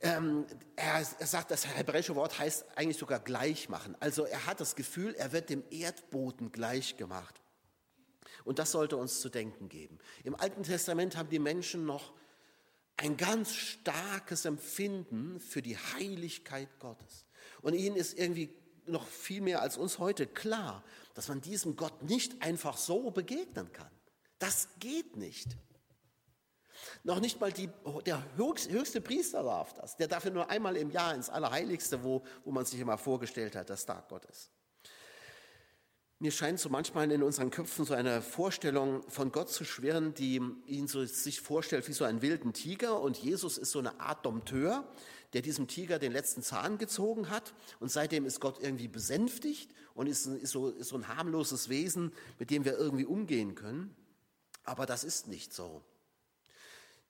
ähm, 0.00 0.44
er, 0.76 1.06
er 1.18 1.26
sagt, 1.26 1.50
das 1.50 1.66
hebräische 1.66 2.14
Wort 2.16 2.38
heißt 2.38 2.66
eigentlich 2.76 2.98
sogar 2.98 3.20
gleich 3.20 3.68
machen. 3.68 3.96
Also 4.00 4.24
er 4.24 4.46
hat 4.46 4.60
das 4.60 4.74
Gefühl, 4.74 5.14
er 5.14 5.32
wird 5.32 5.50
dem 5.50 5.62
Erdboden 5.70 6.52
gleich 6.52 6.96
gemacht. 6.96 7.40
Und 8.44 8.58
das 8.58 8.72
sollte 8.72 8.96
uns 8.96 9.20
zu 9.20 9.30
denken 9.30 9.68
geben. 9.68 9.98
Im 10.24 10.34
Alten 10.34 10.62
Testament 10.62 11.16
haben 11.16 11.30
die 11.30 11.38
Menschen 11.38 11.86
noch 11.86 12.12
ein 12.96 13.16
ganz 13.16 13.54
starkes 13.54 14.44
Empfinden 14.44 15.40
für 15.40 15.62
die 15.62 15.76
Heiligkeit 15.76 16.68
Gottes. 16.78 17.24
Und 17.62 17.74
ihnen 17.74 17.96
ist 17.96 18.18
irgendwie 18.18 18.52
noch 18.86 19.06
viel 19.06 19.40
mehr 19.40 19.62
als 19.62 19.76
uns 19.76 19.98
heute 19.98 20.26
klar, 20.26 20.84
dass 21.14 21.28
man 21.28 21.40
diesem 21.40 21.76
Gott 21.76 22.02
nicht 22.02 22.42
einfach 22.42 22.76
so 22.76 23.10
begegnen 23.10 23.72
kann. 23.72 23.90
Das 24.44 24.68
geht 24.78 25.16
nicht. 25.16 25.56
Noch 27.02 27.18
nicht 27.18 27.40
mal 27.40 27.50
die, 27.50 27.70
der 28.04 28.22
höchste 28.36 29.00
Priester 29.00 29.42
darf 29.42 29.72
das. 29.72 29.96
Der 29.96 30.06
darf 30.06 30.26
ja 30.26 30.30
nur 30.30 30.50
einmal 30.50 30.76
im 30.76 30.90
Jahr 30.90 31.14
ins 31.14 31.30
Allerheiligste, 31.30 32.04
wo, 32.04 32.22
wo 32.44 32.50
man 32.50 32.66
sich 32.66 32.78
immer 32.78 32.98
vorgestellt 32.98 33.56
hat, 33.56 33.70
das 33.70 33.86
Tag 33.86 34.06
Gottes. 34.10 34.50
Mir 36.18 36.30
scheint 36.30 36.60
so 36.60 36.68
manchmal 36.68 37.10
in 37.10 37.22
unseren 37.22 37.50
Köpfen 37.50 37.86
so 37.86 37.94
eine 37.94 38.20
Vorstellung 38.20 39.02
von 39.08 39.32
Gott 39.32 39.48
zu 39.48 39.64
schwirren, 39.64 40.12
die 40.12 40.42
ihn 40.66 40.88
so 40.88 41.06
sich 41.06 41.40
vorstellt 41.40 41.88
wie 41.88 41.94
so 41.94 42.04
einen 42.04 42.20
wilden 42.20 42.52
Tiger 42.52 43.00
und 43.00 43.16
Jesus 43.16 43.56
ist 43.56 43.70
so 43.70 43.78
eine 43.78 43.98
Art 43.98 44.26
Dompteur, 44.26 44.86
der 45.32 45.40
diesem 45.40 45.68
Tiger 45.68 45.98
den 45.98 46.12
letzten 46.12 46.42
Zahn 46.42 46.76
gezogen 46.76 47.30
hat 47.30 47.54
und 47.80 47.90
seitdem 47.90 48.26
ist 48.26 48.40
Gott 48.40 48.58
irgendwie 48.60 48.88
besänftigt 48.88 49.70
und 49.94 50.06
ist, 50.06 50.26
ist, 50.26 50.50
so, 50.50 50.68
ist 50.68 50.88
so 50.88 50.96
ein 50.96 51.08
harmloses 51.08 51.70
Wesen, 51.70 52.12
mit 52.38 52.50
dem 52.50 52.66
wir 52.66 52.76
irgendwie 52.76 53.06
umgehen 53.06 53.54
können. 53.54 53.96
Aber 54.64 54.86
das 54.86 55.04
ist 55.04 55.28
nicht 55.28 55.52
so. 55.52 55.84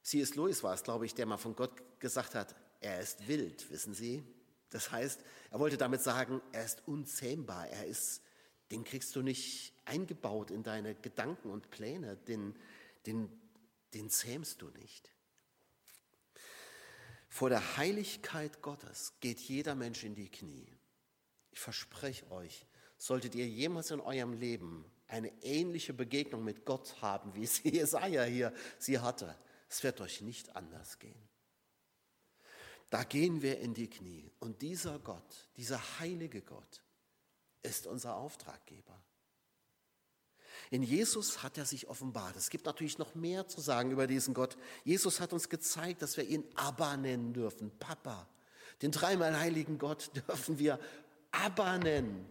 C.S. 0.03 0.35
Lewis 0.35 0.63
war 0.63 0.75
es, 0.75 0.83
glaube 0.83 1.07
ich, 1.07 1.15
der 1.15 1.27
mal 1.27 1.39
von 1.39 1.57
Gott 1.57 2.01
gesagt 2.01 2.35
hat, 2.35 2.55
er 2.81 3.01
ist 3.01 3.27
wild, 3.27 3.71
wissen 3.71 3.95
Sie? 3.95 4.23
Das 4.69 4.91
heißt, 4.91 5.21
er 5.51 5.61
wollte 5.61 5.79
damit 5.79 6.03
sagen, 6.03 6.43
er 6.53 6.65
ist 6.65 6.83
unzähmbar, 6.87 7.69
er 7.69 7.87
ist 7.87 8.21
den 8.71 8.85
kriegst 8.85 9.15
du 9.15 9.23
nicht 9.23 9.73
eingebaut 9.85 10.51
in 10.51 10.63
deine 10.63 10.95
Gedanken 10.95 11.51
und 11.51 11.71
Pläne, 11.71 12.17
den, 12.17 12.57
den, 13.07 13.31
den 13.93 14.11
zähmst 14.11 14.63
du 14.63 14.69
nicht. 14.71 15.13
Vor 17.29 17.51
der 17.51 17.77
Heiligkeit 17.77 18.63
Gottes 18.63 19.15
geht 19.21 19.41
jeder 19.41 19.75
Mensch 19.75 20.05
in 20.05 20.15
die 20.15 20.31
Knie. 20.31 20.67
Ich 21.51 21.61
verspreche 21.61 22.31
euch, 22.31 22.67
solltet 22.97 23.35
ihr 23.35 23.47
jemals 23.47 23.91
in 23.91 24.01
eurem 24.01 24.33
Leben 24.33 24.85
eine 25.09 25.33
ähnliche 25.43 25.93
Begegnung 25.93 26.45
mit 26.45 26.65
Gott 26.65 27.01
haben, 27.03 27.35
wie 27.35 27.45
es 27.45 27.63
Jesaja 27.63 28.25
hier 28.25 28.53
sie 28.79 28.99
hatte, 28.99 29.37
es 29.69 29.83
wird 29.83 30.01
euch 30.01 30.21
nicht 30.21 30.57
anders 30.57 30.99
gehen. 30.99 31.29
Da 32.91 33.03
gehen 33.03 33.43
wir 33.43 33.59
in 33.59 33.75
die 33.75 33.91
Knie. 33.91 34.31
Und 34.39 34.63
dieser 34.63 34.99
Gott, 35.01 35.49
dieser 35.57 35.81
heilige 35.99 36.43
Gott, 36.43 36.83
ist 37.63 37.87
unser 37.87 38.17
Auftraggeber. 38.17 39.03
In 40.71 40.83
Jesus 40.83 41.43
hat 41.43 41.59
er 41.59 41.65
sich 41.65 41.89
offenbart. 41.89 42.37
Es 42.37 42.51
gibt 42.51 42.67
natürlich 42.67 42.99
noch 42.99 43.15
mehr 43.15 43.49
zu 43.49 43.61
sagen 43.61 43.91
über 43.91 44.07
diesen 44.07 44.35
Gott. 44.35 44.57
Jesus 44.85 45.21
hat 45.21 45.33
uns 45.33 45.49
gezeigt, 45.49 46.03
dass 46.03 46.17
wir 46.17 46.25
ihn 46.25 46.45
Abba 46.55 46.97
nennen 46.97 47.33
dürfen, 47.33 47.77
Papa. 47.79 48.29
Den 48.83 48.91
dreimal 48.91 49.39
heiligen 49.39 49.79
Gott 49.79 50.11
dürfen 50.29 50.59
wir 50.59 50.79
Abba 51.31 51.79
nennen. 51.79 52.29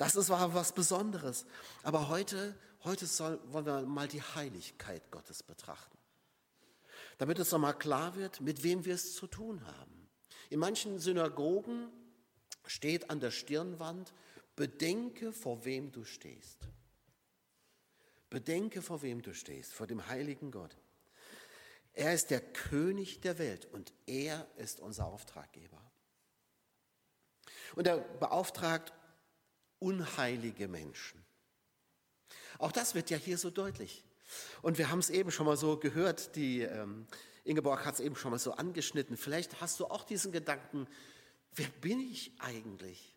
Das 0.00 0.16
ist 0.16 0.30
was 0.30 0.72
Besonderes. 0.72 1.44
Aber 1.82 2.08
heute, 2.08 2.56
heute 2.84 3.04
soll, 3.04 3.38
wollen 3.52 3.66
wir 3.66 3.82
mal 3.82 4.08
die 4.08 4.22
Heiligkeit 4.22 5.10
Gottes 5.10 5.42
betrachten. 5.42 5.98
Damit 7.18 7.38
es 7.38 7.52
nochmal 7.52 7.78
klar 7.78 8.16
wird, 8.16 8.40
mit 8.40 8.62
wem 8.62 8.86
wir 8.86 8.94
es 8.94 9.14
zu 9.14 9.26
tun 9.26 9.62
haben. 9.66 10.08
In 10.48 10.58
manchen 10.58 10.98
Synagogen 10.98 11.90
steht 12.64 13.10
an 13.10 13.20
der 13.20 13.30
Stirnwand, 13.30 14.14
bedenke, 14.56 15.34
vor 15.34 15.66
wem 15.66 15.92
du 15.92 16.06
stehst. 16.06 16.66
Bedenke, 18.30 18.80
vor 18.80 19.02
wem 19.02 19.20
du 19.20 19.34
stehst, 19.34 19.74
vor 19.74 19.86
dem 19.86 20.06
heiligen 20.06 20.50
Gott. 20.50 20.78
Er 21.92 22.14
ist 22.14 22.30
der 22.30 22.40
König 22.40 23.20
der 23.20 23.36
Welt 23.36 23.66
und 23.66 23.92
er 24.06 24.48
ist 24.56 24.80
unser 24.80 25.04
Auftraggeber. 25.04 25.82
Und 27.74 27.86
er 27.86 27.98
beauftragt 27.98 28.94
unheilige 29.80 30.68
Menschen. 30.68 31.20
Auch 32.58 32.72
das 32.72 32.94
wird 32.94 33.10
ja 33.10 33.16
hier 33.16 33.38
so 33.38 33.50
deutlich. 33.50 34.04
Und 34.62 34.78
wir 34.78 34.90
haben 34.90 35.00
es 35.00 35.10
eben 35.10 35.32
schon 35.32 35.46
mal 35.46 35.56
so 35.56 35.76
gehört, 35.76 36.36
die 36.36 36.60
ähm, 36.60 37.06
Ingeborg 37.42 37.84
hat 37.84 37.94
es 37.94 38.00
eben 38.00 38.14
schon 38.14 38.30
mal 38.30 38.38
so 38.38 38.52
angeschnitten. 38.52 39.16
Vielleicht 39.16 39.60
hast 39.60 39.80
du 39.80 39.86
auch 39.86 40.04
diesen 40.04 40.30
Gedanken, 40.30 40.86
wer 41.56 41.68
bin 41.80 41.98
ich 41.98 42.32
eigentlich? 42.38 43.16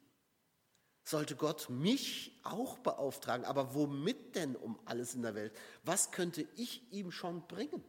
sollte 1.04 1.36
Gott 1.36 1.70
mich 1.70 2.40
auch 2.44 2.78
beauftragen. 2.80 3.46
Aber 3.46 3.74
womit 3.74 4.36
denn 4.36 4.56
um 4.56 4.80
alles 4.86 5.16
in 5.16 5.22
der 5.22 5.36
Welt? 5.36 5.54
Was 5.84 6.12
könnte 6.12 6.48
ich 6.56 6.82
ihm 6.92 7.12
schon 7.12 7.46
bringen? 7.48 7.84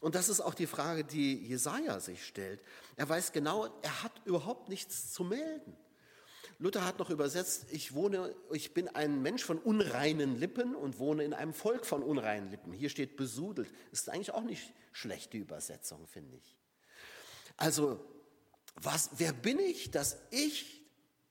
Und 0.00 0.14
das 0.14 0.28
ist 0.28 0.40
auch 0.40 0.54
die 0.54 0.66
Frage, 0.66 1.04
die 1.04 1.36
Jesaja 1.46 2.00
sich 2.00 2.26
stellt. 2.26 2.62
Er 2.96 3.08
weiß 3.08 3.32
genau, 3.32 3.66
er 3.82 4.02
hat 4.02 4.12
überhaupt 4.24 4.68
nichts 4.68 5.12
zu 5.12 5.24
melden. 5.24 5.76
Luther 6.60 6.84
hat 6.84 6.98
noch 6.98 7.08
übersetzt, 7.08 7.64
ich 7.70 7.94
wohne, 7.94 8.36
ich 8.52 8.74
bin 8.74 8.88
ein 8.88 9.22
Mensch 9.22 9.42
von 9.42 9.56
unreinen 9.58 10.36
Lippen 10.36 10.76
und 10.76 10.98
wohne 10.98 11.24
in 11.24 11.32
einem 11.32 11.54
Volk 11.54 11.86
von 11.86 12.02
unreinen 12.02 12.50
Lippen. 12.50 12.74
Hier 12.74 12.90
steht 12.90 13.16
besudelt. 13.16 13.72
Ist 13.92 14.10
eigentlich 14.10 14.32
auch 14.32 14.42
nicht 14.42 14.70
schlechte 14.92 15.38
Übersetzung, 15.38 16.06
finde 16.06 16.36
ich. 16.36 16.56
Also, 17.56 18.04
was, 18.74 19.08
wer 19.16 19.32
bin 19.32 19.58
ich, 19.58 19.90
dass 19.90 20.18
ich 20.30 20.82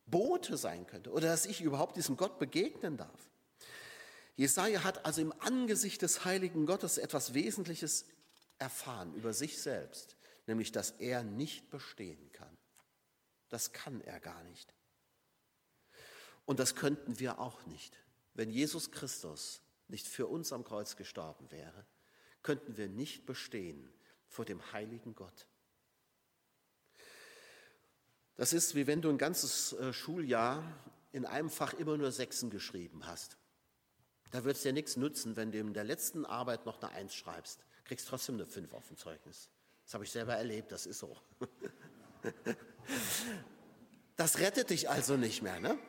Bote 0.07 0.57
sein 0.57 0.87
könnte 0.87 1.11
oder 1.11 1.27
dass 1.27 1.45
ich 1.45 1.61
überhaupt 1.61 1.95
diesem 1.95 2.17
Gott 2.17 2.39
begegnen 2.39 2.97
darf. 2.97 3.29
Jesaja 4.35 4.83
hat 4.83 5.05
also 5.05 5.21
im 5.21 5.33
Angesicht 5.41 6.01
des 6.01 6.25
heiligen 6.25 6.65
Gottes 6.65 6.97
etwas 6.97 7.35
Wesentliches 7.35 8.05
erfahren 8.57 9.13
über 9.13 9.33
sich 9.33 9.61
selbst, 9.61 10.15
nämlich 10.47 10.71
dass 10.71 10.89
er 10.91 11.23
nicht 11.23 11.69
bestehen 11.69 12.31
kann. 12.31 12.57
Das 13.49 13.73
kann 13.73 14.01
er 14.01 14.19
gar 14.19 14.43
nicht. 14.45 14.73
Und 16.49 16.59
das 16.59 16.73
könnten 16.73 17.19
wir 17.19 17.37
auch 17.37 17.63
nicht. 17.67 17.95
Wenn 18.33 18.49
Jesus 18.49 18.89
Christus 18.89 19.61
nicht 19.87 20.07
für 20.07 20.25
uns 20.25 20.51
am 20.51 20.63
Kreuz 20.63 20.95
gestorben 20.95 21.51
wäre, 21.51 21.85
könnten 22.41 22.75
wir 22.75 22.87
nicht 22.87 23.27
bestehen 23.27 23.87
vor 24.25 24.45
dem 24.45 24.59
heiligen 24.71 25.13
Gott. 25.13 25.45
Das 28.35 28.51
ist 28.51 28.73
wie 28.73 28.87
wenn 28.87 29.03
du 29.03 29.11
ein 29.11 29.19
ganzes 29.19 29.73
äh, 29.73 29.93
Schuljahr 29.93 30.63
in 31.11 31.27
einem 31.27 31.51
Fach 31.51 31.75
immer 31.75 31.95
nur 31.97 32.11
Sechsen 32.11 32.49
geschrieben 32.49 33.05
hast. 33.05 33.37
Da 34.31 34.43
wird 34.43 34.57
es 34.57 34.63
dir 34.63 34.73
nichts 34.73 34.97
nützen, 34.97 35.35
wenn 35.35 35.51
du 35.51 35.59
in 35.59 35.75
der 35.75 35.83
letzten 35.83 36.25
Arbeit 36.25 36.65
noch 36.65 36.81
eine 36.81 36.91
Eins 36.93 37.13
schreibst. 37.13 37.63
Kriegst 37.83 38.07
trotzdem 38.07 38.37
eine 38.37 38.47
Fünf 38.47 38.73
auf 38.73 38.87
dem 38.87 38.97
Zeugnis. 38.97 39.51
Das 39.85 39.93
habe 39.93 40.03
ich 40.03 40.09
selber 40.09 40.35
erlebt, 40.35 40.71
das 40.71 40.87
ist 40.87 40.97
so. 40.97 41.15
Das 44.19 44.39
rettet 44.39 44.69
dich 44.69 44.89
also 44.89 45.15
nicht 45.15 45.43
mehr. 45.43 45.61
Ne? 45.61 45.79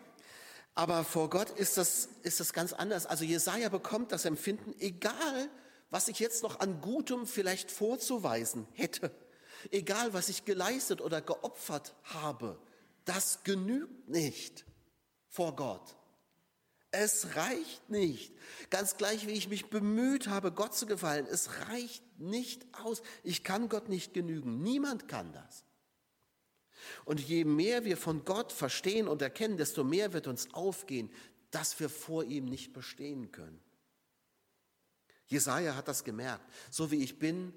Aber 0.80 1.04
vor 1.04 1.28
Gott 1.28 1.50
ist 1.50 1.76
das, 1.76 2.08
ist 2.22 2.40
das 2.40 2.54
ganz 2.54 2.72
anders. 2.72 3.04
Also 3.04 3.22
Jesaja 3.22 3.68
bekommt 3.68 4.12
das 4.12 4.24
Empfinden, 4.24 4.74
egal 4.78 5.50
was 5.90 6.08
ich 6.08 6.18
jetzt 6.20 6.42
noch 6.42 6.60
an 6.60 6.80
Gutem 6.80 7.26
vielleicht 7.26 7.70
vorzuweisen 7.70 8.66
hätte, 8.72 9.14
egal 9.70 10.14
was 10.14 10.30
ich 10.30 10.46
geleistet 10.46 11.02
oder 11.02 11.20
geopfert 11.20 11.94
habe, 12.04 12.58
das 13.04 13.44
genügt 13.44 14.08
nicht 14.08 14.64
vor 15.28 15.54
Gott. 15.54 15.98
Es 16.92 17.36
reicht 17.36 17.90
nicht. 17.90 18.32
Ganz 18.70 18.96
gleich, 18.96 19.26
wie 19.26 19.32
ich 19.32 19.50
mich 19.50 19.68
bemüht 19.68 20.28
habe, 20.28 20.50
Gott 20.50 20.74
zu 20.74 20.86
gefallen, 20.86 21.26
es 21.30 21.68
reicht 21.68 22.02
nicht 22.18 22.66
aus. 22.82 23.02
Ich 23.22 23.44
kann 23.44 23.68
Gott 23.68 23.90
nicht 23.90 24.14
genügen. 24.14 24.62
Niemand 24.62 25.08
kann 25.08 25.30
das. 25.34 25.62
Und 27.04 27.20
je 27.20 27.44
mehr 27.44 27.84
wir 27.84 27.96
von 27.96 28.24
Gott 28.24 28.52
verstehen 28.52 29.08
und 29.08 29.22
erkennen, 29.22 29.56
desto 29.56 29.84
mehr 29.84 30.12
wird 30.12 30.26
uns 30.26 30.52
aufgehen, 30.54 31.10
dass 31.50 31.78
wir 31.80 31.88
vor 31.88 32.24
ihm 32.24 32.44
nicht 32.44 32.72
bestehen 32.72 33.32
können. 33.32 33.60
Jesaja 35.26 35.76
hat 35.76 35.88
das 35.88 36.04
gemerkt. 36.04 36.44
So 36.70 36.90
wie 36.90 37.02
ich 37.02 37.18
bin, 37.18 37.52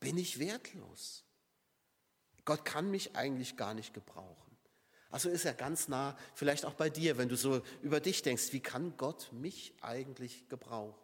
bin 0.00 0.18
ich 0.18 0.38
wertlos. 0.38 1.24
Gott 2.44 2.64
kann 2.64 2.90
mich 2.90 3.16
eigentlich 3.16 3.56
gar 3.56 3.74
nicht 3.74 3.94
gebrauchen. 3.94 4.44
Also 5.10 5.30
ist 5.30 5.44
er 5.44 5.54
ganz 5.54 5.88
nah, 5.88 6.18
vielleicht 6.34 6.64
auch 6.64 6.74
bei 6.74 6.90
dir, 6.90 7.16
wenn 7.16 7.28
du 7.28 7.36
so 7.36 7.62
über 7.82 8.00
dich 8.00 8.22
denkst, 8.22 8.52
wie 8.52 8.60
kann 8.60 8.96
Gott 8.96 9.32
mich 9.32 9.72
eigentlich 9.80 10.48
gebrauchen? 10.48 11.03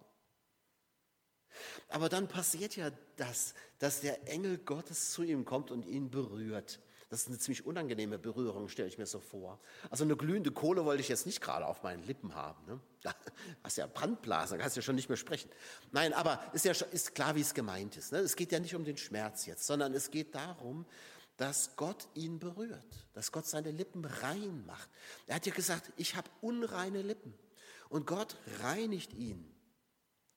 Aber 1.89 2.09
dann 2.09 2.29
passiert 2.29 2.77
ja 2.77 2.91
das, 3.17 3.55
dass 3.79 4.01
der 4.01 4.29
Engel 4.29 4.59
Gottes 4.59 5.13
zu 5.13 5.23
ihm 5.23 5.45
kommt 5.45 5.71
und 5.71 5.87
ihn 5.87 6.11
berührt. 6.11 6.81
Das 7.11 7.23
ist 7.23 7.29
eine 7.29 7.39
ziemlich 7.39 7.67
unangenehme 7.67 8.21
Berührung, 8.21 8.69
stelle 8.69 8.87
ich 8.87 8.97
mir 8.97 9.07
so 9.07 9.19
vor. 9.19 9.59
Also 9.91 10.05
eine 10.05 10.17
glühende 10.17 10.53
Kohle 10.53 10.85
wollte 10.85 11.01
ich 11.01 11.09
jetzt 11.09 11.27
nicht 11.27 11.41
gerade 11.41 11.67
auf 11.67 11.83
meinen 11.83 12.05
Lippen 12.05 12.35
haben. 12.35 12.65
Ne? 12.67 12.81
Da 13.03 13.15
hast 13.65 13.79
ja 13.79 13.87
Brandblasen, 13.87 14.57
da 14.59 14.63
kannst 14.63 14.77
du 14.77 14.81
ja 14.81 14.85
schon 14.85 14.95
nicht 14.95 15.09
mehr 15.09 15.17
sprechen. 15.17 15.51
Nein, 15.91 16.13
aber 16.13 16.39
ist 16.53 16.65
ja 16.65 16.73
ist 16.73 17.15
klar, 17.15 17.35
wie 17.35 17.41
es 17.41 17.55
gemeint 17.55 17.97
ist. 17.97 18.13
Ne? 18.13 18.19
Es 18.19 18.37
geht 18.37 18.53
ja 18.53 18.61
nicht 18.61 18.77
um 18.77 18.85
den 18.85 18.97
Schmerz 18.97 19.47
jetzt, 19.47 19.67
sondern 19.67 19.93
es 19.95 20.11
geht 20.11 20.35
darum, 20.35 20.87
dass 21.37 21.75
Gott 21.77 22.09
ihn 22.15 22.39
berührt, 22.39 23.07
dass 23.15 23.33
Gott 23.33 23.47
seine 23.47 23.71
Lippen 23.71 24.05
rein 24.05 24.65
macht. 24.67 24.89
Er 25.27 25.37
hat 25.37 25.47
ja 25.47 25.55
gesagt, 25.55 25.91
ich 25.97 26.15
habe 26.15 26.29
unreine 26.43 27.01
Lippen. 27.03 27.35
Und 27.89 28.07
Gott 28.07 28.37
reinigt 28.63 29.15
ihn. 29.15 29.51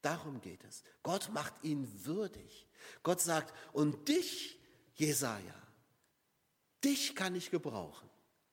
Darum 0.03 0.41
geht 0.41 0.63
es. 0.65 0.83
Gott 1.01 1.29
macht 1.31 1.53
ihn 1.63 2.05
würdig. 2.05 2.67
Gott 3.03 3.21
sagt, 3.21 3.53
und 3.71 4.09
dich, 4.09 4.59
Jesaja, 4.95 5.55
dich 6.83 7.15
kann 7.15 7.35
ich 7.35 7.49
gebrauchen. 7.49 8.09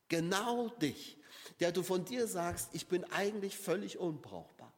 Genau 0.09 0.69
dich, 0.69 1.19
der 1.59 1.73
du 1.73 1.83
von 1.83 2.05
dir 2.05 2.29
sagst, 2.29 2.71
ich 2.73 2.87
bin 2.87 3.05
eigentlich 3.13 3.59
völlig 3.59 3.99
unbrauchbar. 3.99 4.73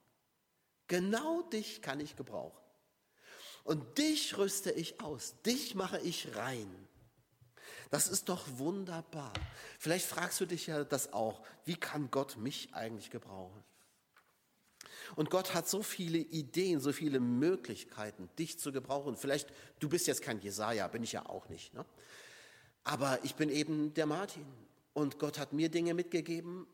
Genau 0.89 1.43
dich 1.43 1.83
kann 1.83 2.01
ich 2.01 2.17
gebrauchen. 2.17 2.59
Und 3.65 3.99
dich 3.99 4.39
rüste 4.39 4.73
ich 4.73 5.01
aus, 5.01 5.35
dich 5.43 5.75
mache 5.75 6.01
ich 6.01 6.35
rein. 6.37 6.89
Das 7.91 8.09
ist 8.09 8.31
doch 8.31 8.47
wunderbar. 8.57 9.35
Vielleicht 9.79 10.07
fragst 10.07 10.41
du 10.41 10.47
dich 10.47 10.69
ja 10.69 10.85
das 10.85 11.13
auch. 11.13 11.43
Wie 11.67 11.77
kann 11.77 12.11
Gott 12.11 12.39
mich 12.39 12.73
eigentlich 12.73 13.11
gebrauchen? 13.11 13.63
Und 15.15 15.31
Gott 15.31 15.55
hat 15.55 15.69
so 15.69 15.83
viele 15.83 16.19
Ideen, 16.19 16.81
so 16.81 16.93
viele 16.93 17.21
Möglichkeiten, 17.21 18.31
dich 18.39 18.59
zu 18.59 18.73
gebrauchen. 18.73 19.17
Vielleicht, 19.17 19.53
du 19.79 19.89
bist 19.89 20.07
jetzt 20.07 20.23
kein 20.23 20.41
Jesaja, 20.41 20.89
bin 20.89 21.03
ich 21.03 21.13
ja 21.13 21.27
auch 21.27 21.49
nicht. 21.49 21.75
Ne? 21.75 21.85
Aber 22.85 23.19
ich 23.25 23.35
bin 23.35 23.49
eben 23.49 23.95
der 23.95 24.07
Martin. 24.07 24.47
Und 24.95 25.19
Gott 25.19 25.39
hat 25.39 25.53
mir 25.53 25.69
Dinge 25.69 25.95
mitgegeben, 25.95 26.67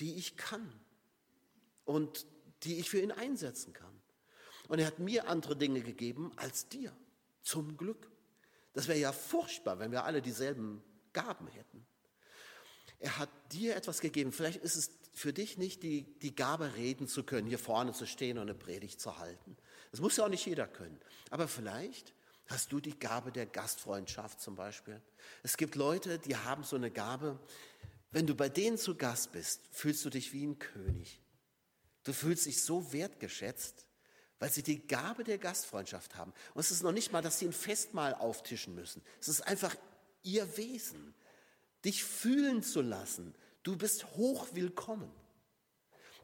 die 0.00 0.16
ich 0.16 0.36
kann. 0.36 0.72
Und 1.84 2.26
die 2.62 2.78
ich 2.78 2.90
für 2.90 3.00
ihn 3.00 3.12
einsetzen 3.12 3.72
kann. 3.72 4.00
Und 4.68 4.78
er 4.78 4.86
hat 4.86 4.98
mir 4.98 5.28
andere 5.28 5.56
Dinge 5.56 5.82
gegeben 5.82 6.32
als 6.36 6.68
dir. 6.68 6.96
Zum 7.42 7.76
Glück. 7.76 8.10
Das 8.72 8.88
wäre 8.88 8.98
ja 8.98 9.12
furchtbar, 9.12 9.78
wenn 9.78 9.92
wir 9.92 10.04
alle 10.04 10.22
dieselben 10.22 10.82
Gaben 11.12 11.46
hätten. 11.48 11.86
Er 12.98 13.18
hat 13.18 13.28
dir 13.52 13.76
etwas 13.76 14.00
gegeben. 14.00 14.32
Vielleicht 14.32 14.62
ist 14.62 14.76
es 14.76 14.90
für 15.14 15.32
dich 15.32 15.58
nicht 15.58 15.82
die, 15.82 16.02
die 16.20 16.34
Gabe, 16.34 16.74
reden 16.74 17.06
zu 17.06 17.22
können, 17.22 17.46
hier 17.46 17.58
vorne 17.58 17.92
zu 17.92 18.06
stehen 18.06 18.36
und 18.36 18.42
eine 18.42 18.54
Predigt 18.54 19.00
zu 19.00 19.18
halten. 19.18 19.56
Das 19.90 20.00
muss 20.00 20.16
ja 20.16 20.24
auch 20.24 20.28
nicht 20.28 20.44
jeder 20.44 20.66
können. 20.66 21.00
Aber 21.30 21.48
vielleicht 21.48 22.12
hast 22.46 22.72
du 22.72 22.80
die 22.80 22.98
Gabe 22.98 23.32
der 23.32 23.46
Gastfreundschaft 23.46 24.40
zum 24.40 24.56
Beispiel. 24.56 25.00
Es 25.42 25.56
gibt 25.56 25.76
Leute, 25.76 26.18
die 26.18 26.36
haben 26.36 26.64
so 26.64 26.76
eine 26.76 26.90
Gabe, 26.90 27.38
Wenn 28.14 28.28
du 28.28 28.36
bei 28.36 28.48
denen 28.48 28.78
zu 28.78 28.94
Gast 28.94 29.32
bist, 29.32 29.62
fühlst 29.72 30.04
du 30.04 30.10
dich 30.10 30.32
wie 30.32 30.46
ein 30.46 30.60
König. 30.60 31.20
Du 32.04 32.12
fühlst 32.12 32.46
dich 32.46 32.62
so 32.62 32.92
wertgeschätzt, 32.92 33.86
weil 34.38 34.52
sie 34.52 34.62
die 34.62 34.86
Gabe 34.86 35.24
der 35.24 35.36
Gastfreundschaft 35.36 36.14
haben. 36.14 36.32
Und 36.54 36.60
es 36.60 36.70
ist 36.70 36.84
noch 36.84 36.92
nicht 36.92 37.10
mal, 37.10 37.22
dass 37.22 37.40
sie 37.40 37.46
ein 37.46 37.52
Festmahl 37.52 38.14
auftischen 38.14 38.76
müssen. 38.76 39.02
Es 39.20 39.26
ist 39.26 39.40
einfach 39.40 39.74
ihr 40.22 40.56
Wesen, 40.56 41.12
dich 41.84 42.04
fühlen 42.04 42.62
zu 42.62 42.82
lassen. 42.82 43.34
Du 43.64 43.76
bist 43.76 44.06
hochwillkommen. 44.14 45.10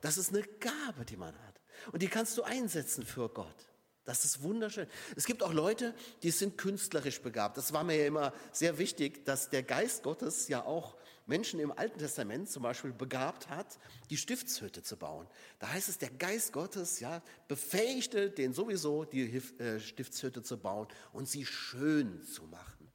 Das 0.01 0.17
ist 0.17 0.31
eine 0.31 0.43
Gabe, 0.43 1.05
die 1.05 1.17
man 1.17 1.35
hat. 1.47 1.61
Und 1.93 2.03
die 2.03 2.09
kannst 2.09 2.39
du 2.39 2.43
einsetzen 2.43 3.05
für 3.05 3.29
Gott. 3.29 3.67
Das 4.05 4.25
ist 4.25 4.43
wunderschön. 4.43 4.87
Es 5.15 5.27
gibt 5.27 5.43
auch 5.43 5.53
Leute, 5.53 5.95
die 6.23 6.31
sind 6.31 6.57
künstlerisch 6.57 7.21
begabt. 7.21 7.57
Das 7.57 7.73
war 7.73 7.85
mir 7.85 7.97
ja 7.97 8.07
immer 8.07 8.33
sehr 8.53 8.79
wichtig, 8.79 9.25
dass 9.25 9.51
der 9.51 9.63
Geist 9.63 10.03
Gottes 10.03 10.49
ja 10.49 10.65
auch 10.65 10.97
Menschen 11.27 11.61
im 11.61 11.71
Alten 11.71 11.99
Testament 11.99 12.51
zum 12.51 12.63
Beispiel 12.63 12.93
begabt 12.93 13.49
hat, 13.49 13.79
die 14.09 14.17
Stiftshütte 14.17 14.83
zu 14.83 14.97
bauen. 14.97 15.29
Da 15.59 15.69
heißt 15.69 15.89
es, 15.89 15.99
der 15.99 16.11
Geist 16.11 16.53
Gottes 16.53 17.01
ja, 17.01 17.23
befähigte 17.47 18.31
den 18.31 18.53
sowieso, 18.53 19.05
die 19.05 19.37
äh, 19.37 19.79
Stiftshütte 19.79 20.43
zu 20.43 20.59
bauen 20.59 20.89
und 21.13 21.29
sie 21.29 21.47
schön 21.47 22.23
zu 22.25 22.45
machen. 22.45 22.91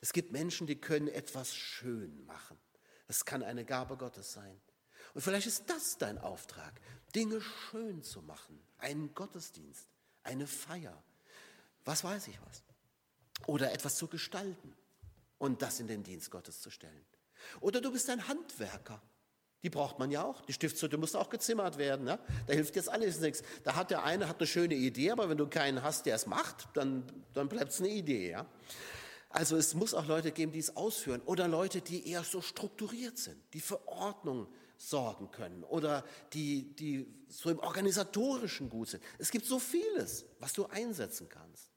Es 0.00 0.12
gibt 0.12 0.32
Menschen, 0.32 0.66
die 0.66 0.80
können 0.80 1.08
etwas 1.08 1.54
schön 1.54 2.24
machen. 2.26 2.58
Das 3.14 3.24
kann 3.24 3.44
eine 3.44 3.64
Gabe 3.64 3.96
Gottes 3.96 4.32
sein. 4.32 4.60
Und 5.14 5.20
vielleicht 5.20 5.46
ist 5.46 5.70
das 5.70 5.96
dein 5.98 6.18
Auftrag, 6.18 6.72
Dinge 7.14 7.40
schön 7.40 8.02
zu 8.02 8.22
machen. 8.22 8.60
Einen 8.78 9.14
Gottesdienst, 9.14 9.86
eine 10.24 10.48
Feier, 10.48 11.00
was 11.84 12.02
weiß 12.02 12.26
ich 12.26 12.36
was. 12.44 12.64
Oder 13.46 13.70
etwas 13.72 13.94
zu 13.94 14.08
gestalten 14.08 14.74
und 15.38 15.62
das 15.62 15.78
in 15.78 15.86
den 15.86 16.02
Dienst 16.02 16.32
Gottes 16.32 16.60
zu 16.60 16.70
stellen. 16.72 17.06
Oder 17.60 17.80
du 17.80 17.92
bist 17.92 18.10
ein 18.10 18.26
Handwerker. 18.26 19.00
Die 19.62 19.70
braucht 19.70 20.00
man 20.00 20.10
ja 20.10 20.24
auch. 20.24 20.40
Die 20.40 20.52
Stiftshütte 20.52 20.98
muss 20.98 21.14
auch 21.14 21.30
gezimmert 21.30 21.78
werden. 21.78 22.04
Ne? 22.04 22.18
Da 22.48 22.52
hilft 22.52 22.74
jetzt 22.74 22.88
alles 22.88 23.20
nichts. 23.20 23.44
Da 23.62 23.76
hat 23.76 23.92
der 23.92 24.02
eine 24.02 24.28
hat 24.28 24.38
eine 24.40 24.48
schöne 24.48 24.74
Idee, 24.74 25.12
aber 25.12 25.28
wenn 25.28 25.38
du 25.38 25.46
keinen 25.46 25.84
hast, 25.84 26.06
der 26.06 26.16
es 26.16 26.26
macht, 26.26 26.66
dann, 26.74 27.04
dann 27.32 27.48
bleibt 27.48 27.70
es 27.70 27.78
eine 27.78 27.90
Idee. 27.90 28.30
Ja? 28.30 28.46
Also 29.34 29.56
es 29.56 29.74
muss 29.74 29.94
auch 29.94 30.06
Leute 30.06 30.30
geben, 30.30 30.52
die 30.52 30.60
es 30.60 30.76
ausführen. 30.76 31.20
Oder 31.26 31.48
Leute, 31.48 31.80
die 31.80 32.08
eher 32.08 32.22
so 32.22 32.40
strukturiert 32.40 33.18
sind, 33.18 33.36
die 33.52 33.60
für 33.60 33.84
Ordnung 33.88 34.46
sorgen 34.76 35.28
können 35.32 35.64
oder 35.64 36.04
die, 36.32 36.72
die 36.76 37.04
so 37.28 37.50
im 37.50 37.58
Organisatorischen 37.58 38.70
gut 38.70 38.90
sind. 38.90 39.02
Es 39.18 39.32
gibt 39.32 39.44
so 39.44 39.58
vieles, 39.58 40.24
was 40.38 40.52
du 40.52 40.66
einsetzen 40.66 41.28
kannst. 41.28 41.72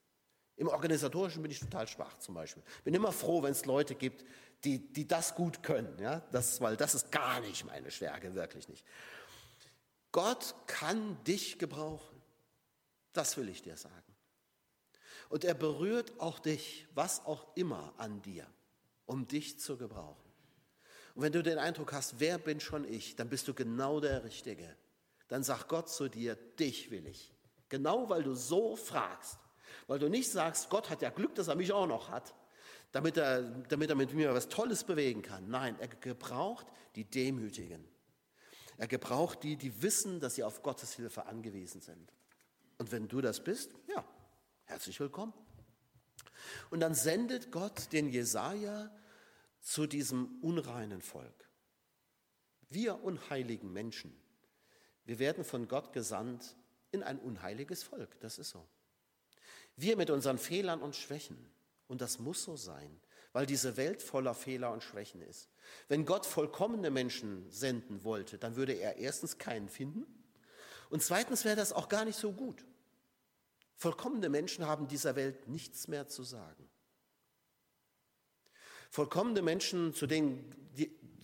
Im 0.56 0.68
Organisatorischen 0.68 1.42
bin 1.42 1.50
ich 1.50 1.60
total 1.60 1.88
schwach 1.88 2.20
zum 2.20 2.36
Beispiel. 2.36 2.62
Bin 2.84 2.94
immer 2.94 3.12
froh, 3.12 3.42
wenn 3.42 3.54
es 3.54 3.66
Leute 3.66 3.96
gibt, 3.96 4.24
die, 4.64 4.94
die 4.94 5.08
das 5.08 5.34
gut 5.34 5.64
können, 5.64 5.98
ja? 6.00 6.20
das, 6.32 6.62
weil 6.62 6.78
das 6.78 6.94
ist 6.94 7.12
gar 7.12 7.40
nicht 7.40 7.66
meine 7.66 7.90
Stärke, 7.90 8.36
wirklich 8.36 8.70
nicht. 8.70 8.86
Gott 10.12 10.54
kann 10.68 11.18
dich 11.24 11.58
gebrauchen. 11.58 12.22
Das 13.14 13.36
will 13.36 13.50
ich 13.50 13.64
dir 13.64 13.78
sagen. 13.78 14.07
Und 15.29 15.43
er 15.43 15.53
berührt 15.53 16.19
auch 16.19 16.39
dich, 16.39 16.88
was 16.93 17.25
auch 17.25 17.46
immer 17.55 17.93
an 17.98 18.22
dir, 18.22 18.48
um 19.05 19.27
dich 19.27 19.60
zu 19.60 19.77
gebrauchen. 19.77 20.27
Und 21.15 21.24
wenn 21.24 21.34
du 21.34 21.41
den 21.41 21.57
Eindruck 21.57 21.93
hast, 21.93 22.19
wer 22.19 22.38
bin 22.38 22.60
schon 22.60 22.86
ich, 22.86 23.15
dann 23.15 23.29
bist 23.29 23.48
du 23.48 23.53
genau 23.53 24.00
der 24.00 24.24
Richtige. 24.24 24.75
Dann 25.27 25.43
sagt 25.43 25.67
Gott 25.67 25.89
zu 25.89 26.07
dir, 26.07 26.36
dich 26.36 26.91
will 26.91 27.07
ich. 27.07 27.34
Genau 27.69 28.10
weil 28.10 28.24
du 28.24 28.36
so 28.36 28.75
fragst. 28.75 29.39
Weil 29.88 30.00
du 30.00 30.10
nicht 30.10 30.29
sagst, 30.29 30.69
Gott 30.69 30.89
hat 30.89 31.01
ja 31.01 31.10
Glück, 31.10 31.36
dass 31.36 31.48
er 31.48 31.55
mich 31.55 31.74
auch 31.74 31.88
noch 31.88 32.10
hat, 32.10 32.34
damit 32.91 33.17
er, 33.17 33.41
damit 33.41 33.89
er 33.89 33.96
mit 33.96 34.13
mir 34.13 34.34
was 34.34 34.48
Tolles 34.48 34.84
bewegen 34.84 35.22
kann. 35.22 35.50
Nein, 35.50 35.75
er 35.79 35.88
gebraucht 35.88 36.67
die 36.96 37.03
Demütigen. 37.03 37.86
Er 38.77 38.88
gebraucht 38.88 39.43
die, 39.43 39.55
die 39.55 39.81
wissen, 39.81 40.19
dass 40.19 40.36
sie 40.36 40.43
auf 40.43 40.62
Gottes 40.62 40.93
Hilfe 40.93 41.25
angewiesen 41.25 41.81
sind. 41.81 42.13
Und 42.77 42.91
wenn 42.91 43.07
du 43.07 43.22
das 43.22 43.43
bist, 43.43 43.71
ja, 43.88 44.06
herzlich 44.67 44.99
willkommen. 44.99 45.34
Und 46.69 46.82
dann 46.82 46.93
sendet 46.93 47.51
Gott 47.51 47.91
den 47.93 48.10
Jesaja 48.10 48.91
zu 49.62 49.88
diesem 49.88 50.39
unreinen 50.41 51.01
Volk. 51.01 51.49
Wir 52.69 53.01
unheiligen 53.03 53.71
Menschen, 53.71 54.13
wir 55.06 55.19
werden 55.19 55.45
von 55.45 55.67
Gott 55.67 55.93
gesandt 55.93 56.58
in 56.91 57.01
ein 57.01 57.17
unheiliges 57.17 57.84
Volk. 57.84 58.19
Das 58.19 58.38
ist 58.38 58.49
so. 58.49 58.67
Wir 59.77 59.95
mit 59.95 60.10
unseren 60.10 60.38
Fehlern 60.38 60.82
und 60.82 60.95
Schwächen. 60.95 61.38
Und 61.88 62.01
das 62.01 62.19
muss 62.19 62.43
so 62.43 62.58
sein, 62.58 62.99
weil 63.32 63.45
diese 63.45 63.77
Welt 63.77 64.01
voller 64.01 64.34
Fehler 64.34 64.73
und 64.73 64.84
Schwächen 64.84 65.21
ist. 65.21 65.49
Wenn 65.88 66.06
Gott 66.06 66.25
vollkommene 66.25 66.89
Menschen 66.89 67.49
senden 67.49 68.03
wollte, 68.03 68.38
dann 68.38 68.58
würde 68.58 68.73
er 68.73 68.97
erstens 68.97 69.38
keinen 69.38 69.69
finden 69.69 70.06
und 70.89 71.01
zweitens 71.01 71.45
wäre 71.45 71.56
das 71.56 71.71
auch 71.71 71.88
gar 71.88 72.03
nicht 72.03 72.17
so 72.17 72.34
gut. 72.34 72.65
Vollkommene 73.78 74.30
Menschen 74.30 74.66
haben 74.66 74.88
dieser 74.88 75.16
Welt 75.16 75.48
nichts 75.48 75.88
mehr 75.88 76.08
zu 76.08 76.24
sagen. 76.24 76.68
Vollkommene 78.90 79.44
Menschen, 79.44 79.94
zu 79.94 80.08
denen, 80.08 80.56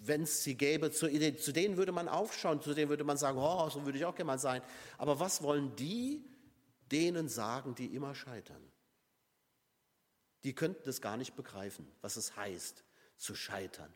wenn 0.02 0.24
es 0.24 0.44
sie 0.44 0.56
gäbe, 0.56 0.92
zu, 0.92 1.08
zu, 1.38 1.52
denen 1.52 1.78
würde 1.78 1.92
man 1.92 2.08
aufschauen, 2.08 2.62
zu 2.62 2.76
denen 2.76 2.90
würde 2.90 3.04
man 3.04 3.18
sagen, 3.18 3.40
oh, 3.40 3.70
so 3.70 3.84
würde 3.86 3.98
ich 3.98 4.06
auch 4.06 4.14
gerne 4.14 4.28
mal 4.28 4.40
sein. 4.40 4.62
Aber 5.00 5.20
was 5.20 5.42
wollen 5.42 5.76
die 5.76 6.24
denen 6.92 7.28
sagen, 7.28 7.74
die 7.74 7.96
immer 7.96 8.14
scheitern? 8.14 8.62
Die 10.44 10.54
könnten 10.54 10.84
das 10.86 11.02
gar 11.02 11.18
nicht 11.18 11.36
begreifen, 11.36 11.88
was 12.02 12.18
es 12.18 12.36
heißt, 12.36 12.84
zu 13.18 13.34
scheitern, 13.34 13.92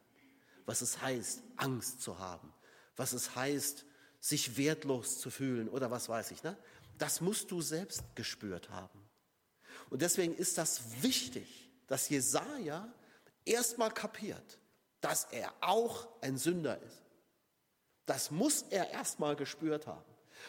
was 0.66 0.82
es 0.82 1.00
heißt, 1.02 1.44
Angst 1.58 2.02
zu 2.02 2.18
haben, 2.18 2.52
was 2.96 3.14
es 3.14 3.36
heißt, 3.36 3.86
sich 4.20 4.58
wertlos 4.58 5.20
zu 5.20 5.30
fühlen 5.30 5.70
oder 5.70 5.92
was 5.92 6.10
weiß 6.10 6.32
ich. 6.32 6.44
Ne? 6.44 6.58
Das 6.98 7.22
musst 7.22 7.52
du 7.52 7.62
selbst 7.62 8.04
gespürt 8.16 8.70
haben. 8.70 9.00
Und 9.90 10.02
deswegen 10.02 10.36
ist 10.36 10.58
das 10.58 11.02
wichtig, 11.02 11.70
dass 11.88 12.10
Jesaja 12.10 12.92
erstmal 13.46 13.92
kapiert, 13.92 14.60
dass 15.02 15.26
er 15.26 15.54
auch 15.62 16.08
ein 16.22 16.38
Sünder 16.38 16.82
ist. 16.82 17.04
Das 18.06 18.32
muss 18.32 18.64
er 18.70 18.90
erstmal 18.90 19.36
gespürt 19.36 19.88
haben. 19.88 20.06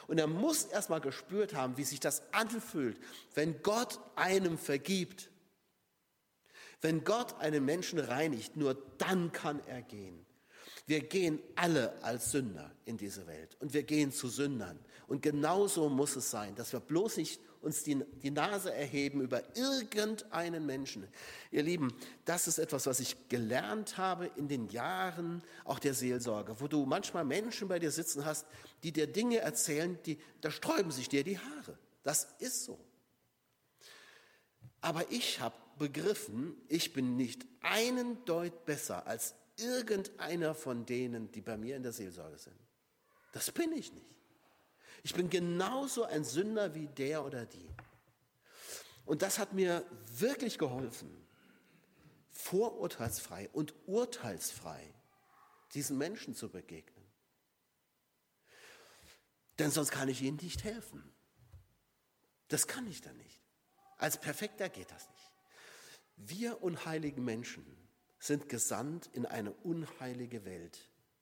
Und 0.06 0.18
er 0.18 0.26
muss 0.26 0.64
erstmal 0.64 1.00
gespürt 1.00 1.54
haben, 1.54 1.76
wie 1.76 1.84
sich 1.84 2.00
das 2.00 2.22
anfühlt, 2.32 2.98
wenn 3.34 3.62
Gott 3.62 3.98
einem 4.16 4.58
vergibt. 4.58 5.30
Wenn 6.80 7.04
Gott 7.04 7.40
einen 7.40 7.64
Menschen 7.64 7.98
reinigt, 7.98 8.56
nur 8.56 8.74
dann 8.98 9.32
kann 9.32 9.60
er 9.66 9.82
gehen. 9.82 10.24
Wir 10.88 11.00
gehen 11.00 11.38
alle 11.54 12.02
als 12.02 12.32
Sünder 12.32 12.70
in 12.86 12.96
diese 12.96 13.26
Welt 13.26 13.58
und 13.60 13.74
wir 13.74 13.82
gehen 13.82 14.10
zu 14.10 14.26
Sündern. 14.28 14.78
Und 15.06 15.20
genauso 15.20 15.90
muss 15.90 16.16
es 16.16 16.30
sein, 16.30 16.54
dass 16.54 16.72
wir 16.72 16.80
bloß 16.80 17.18
nicht 17.18 17.42
uns 17.60 17.82
die, 17.82 18.02
die 18.22 18.30
Nase 18.30 18.72
erheben 18.72 19.20
über 19.20 19.42
irgendeinen 19.54 20.64
Menschen. 20.64 21.06
Ihr 21.50 21.62
Lieben, 21.62 21.92
das 22.24 22.48
ist 22.48 22.58
etwas, 22.58 22.86
was 22.86 23.00
ich 23.00 23.28
gelernt 23.28 23.98
habe 23.98 24.30
in 24.36 24.48
den 24.48 24.70
Jahren 24.70 25.42
auch 25.66 25.78
der 25.78 25.92
Seelsorge, 25.92 26.58
wo 26.58 26.68
du 26.68 26.86
manchmal 26.86 27.26
Menschen 27.26 27.68
bei 27.68 27.78
dir 27.78 27.90
sitzen 27.90 28.24
hast, 28.24 28.46
die 28.82 28.90
dir 28.90 29.06
Dinge 29.06 29.40
erzählen, 29.40 29.98
die, 30.06 30.18
da 30.40 30.50
sträuben 30.50 30.90
sich 30.90 31.10
dir 31.10 31.22
die 31.22 31.38
Haare. 31.38 31.78
Das 32.02 32.28
ist 32.38 32.64
so. 32.64 32.80
Aber 34.80 35.04
ich 35.12 35.38
habe 35.40 35.56
begriffen, 35.78 36.56
ich 36.66 36.94
bin 36.94 37.16
nicht 37.16 37.44
einen 37.60 38.24
Deut 38.24 38.64
besser 38.64 39.06
als 39.06 39.34
irgendeiner 39.58 40.54
von 40.54 40.86
denen, 40.86 41.30
die 41.32 41.40
bei 41.40 41.56
mir 41.56 41.76
in 41.76 41.82
der 41.82 41.92
Seelsorge 41.92 42.38
sind. 42.38 42.58
Das 43.32 43.50
bin 43.50 43.72
ich 43.72 43.92
nicht. 43.92 44.18
Ich 45.02 45.14
bin 45.14 45.30
genauso 45.30 46.04
ein 46.04 46.24
Sünder 46.24 46.74
wie 46.74 46.88
der 46.88 47.24
oder 47.24 47.46
die. 47.46 47.70
Und 49.04 49.22
das 49.22 49.38
hat 49.38 49.52
mir 49.52 49.86
wirklich 50.12 50.58
geholfen, 50.58 51.26
vorurteilsfrei 52.30 53.48
und 53.50 53.74
urteilsfrei 53.86 54.94
diesen 55.74 55.98
Menschen 55.98 56.34
zu 56.34 56.50
begegnen. 56.50 57.06
Denn 59.58 59.70
sonst 59.70 59.90
kann 59.90 60.08
ich 60.08 60.22
ihnen 60.22 60.38
nicht 60.42 60.64
helfen. 60.64 61.12
Das 62.48 62.66
kann 62.66 62.86
ich 62.86 63.00
dann 63.00 63.16
nicht. 63.16 63.40
Als 63.98 64.18
Perfekter 64.18 64.68
geht 64.68 64.90
das 64.90 65.08
nicht. 65.08 65.32
Wir 66.16 66.62
unheiligen 66.62 67.24
Menschen 67.24 67.77
sind 68.18 68.48
gesandt 68.48 69.08
in 69.12 69.26
eine 69.26 69.52
unheilige 69.52 70.44
Welt, 70.44 70.78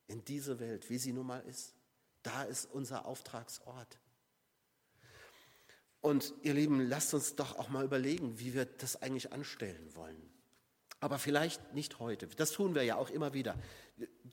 in 0.06 0.24
diese 0.24 0.59
Welt, 0.61 0.88
wie 0.88 0.98
sie 0.98 1.12
nun 1.12 1.26
mal 1.26 1.42
ist. 1.46 1.74
Da 2.22 2.44
ist 2.44 2.66
unser 2.72 3.06
Auftragsort. 3.06 3.98
Und 6.00 6.35
ihr 6.42 6.54
Lieben, 6.54 6.80
lasst 6.80 7.12
uns 7.14 7.35
doch 7.35 7.59
auch 7.59 7.68
mal 7.68 7.85
überlegen, 7.85 8.38
wie 8.38 8.54
wir 8.54 8.64
das 8.64 9.02
eigentlich 9.02 9.32
anstellen 9.32 9.94
wollen. 9.94 10.30
Aber 11.00 11.18
vielleicht 11.18 11.74
nicht 11.74 11.98
heute. 11.98 12.26
Das 12.26 12.52
tun 12.52 12.74
wir 12.74 12.82
ja 12.82 12.96
auch 12.96 13.11
immer 13.11 13.35
wieder. 13.35 13.59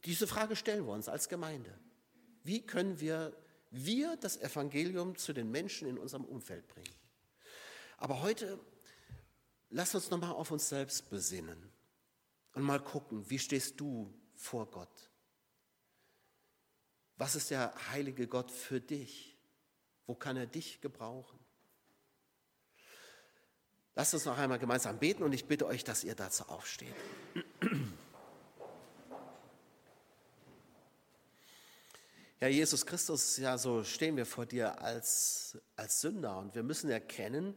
Diese 0.06 0.28
Frage 0.28 0.56
stellen 0.56 0.86
wir 0.86 0.93
uns 0.93 1.10
als 1.10 1.30
Gemeinde. 1.30 1.78
Wie 2.43 2.65
können 2.65 2.99
wir, 2.99 3.36
wir 3.71 4.15
das 4.17 4.38
Evangelium 4.38 5.17
zu 5.17 5.34
den 5.34 5.52
Menschen 5.52 5.88
in 5.88 5.97
unserem 5.97 6.26
Umfeld 6.26 6.67
bringen? 6.67 6.95
Aber 7.97 8.21
heute 8.21 8.60
lasst 9.69 9.95
uns 9.95 10.10
nochmal 10.10 10.32
auf 10.32 10.52
uns 10.52 10.69
selbst 10.69 11.10
besinnen 11.10 11.72
und 12.54 12.63
mal 12.63 12.80
gucken, 12.80 13.30
wie 13.30 13.39
stehst 13.39 13.80
du 13.80 14.13
vor 14.36 14.70
Gott? 14.70 15.12
Was 17.18 17.36
ist 17.36 17.52
der 17.52 17.74
heilige 17.92 18.28
Gott 18.28 18.52
für 18.52 18.82
dich? 18.82 19.38
Wo 20.06 20.16
kann 20.16 20.38
er 20.38 20.48
dich 20.48 20.82
gebrauchen? 20.82 21.39
Lasst 23.96 24.13
uns 24.13 24.26
noch 24.26 24.38
einmal 24.38 24.60
gemeinsam 24.60 24.98
beten 24.98 25.24
und 25.24 25.34
ich 25.34 25.46
bitte 25.46 25.68
euch, 25.68 25.84
dass 25.84 26.04
ihr 26.04 26.16
dazu 26.16 26.46
aufsteht. 26.46 26.96
Ja, 32.39 32.50
Jesus 32.50 32.86
Christus, 32.86 33.38
ja, 33.38 33.58
so 33.58 33.86
stehen 33.86 34.18
wir 34.18 34.26
vor 34.26 34.46
dir 34.46 34.82
als, 34.82 35.58
als 35.78 36.02
Sünder 36.02 36.38
und 36.39 36.54
wir 36.56 36.63
müssen 36.63 36.89
erkennen, 36.89 37.56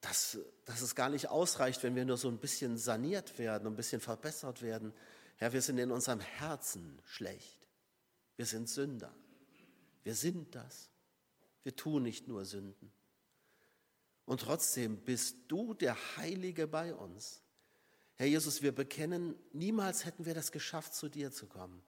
dass, 0.00 0.38
dass 0.64 0.80
es 0.80 0.94
gar 0.94 1.10
nicht 1.10 1.28
ausreicht, 1.28 1.82
wenn 1.82 1.94
wir 1.94 2.04
nur 2.04 2.16
so 2.16 2.28
ein 2.28 2.38
bisschen 2.38 2.78
saniert 2.78 3.38
werden, 3.38 3.66
ein 3.66 3.76
bisschen 3.76 4.00
verbessert 4.00 4.62
werden. 4.62 4.92
Herr, 5.36 5.52
wir 5.52 5.62
sind 5.62 5.78
in 5.78 5.90
unserem 5.90 6.20
Herzen 6.20 7.00
schlecht. 7.04 7.66
Wir 8.36 8.46
sind 8.46 8.68
Sünder. 8.68 9.14
Wir 10.02 10.14
sind 10.14 10.54
das. 10.54 10.90
Wir 11.62 11.76
tun 11.76 12.02
nicht 12.02 12.28
nur 12.28 12.44
Sünden. 12.44 12.90
Und 14.24 14.40
trotzdem 14.42 14.98
bist 14.98 15.36
du 15.48 15.74
der 15.74 15.96
Heilige 16.16 16.66
bei 16.66 16.94
uns. 16.94 17.42
Herr 18.16 18.26
Jesus, 18.26 18.62
wir 18.62 18.72
bekennen, 18.72 19.34
niemals 19.52 20.04
hätten 20.04 20.24
wir 20.24 20.34
das 20.34 20.52
geschafft, 20.52 20.94
zu 20.94 21.08
dir 21.08 21.32
zu 21.32 21.46
kommen. 21.46 21.82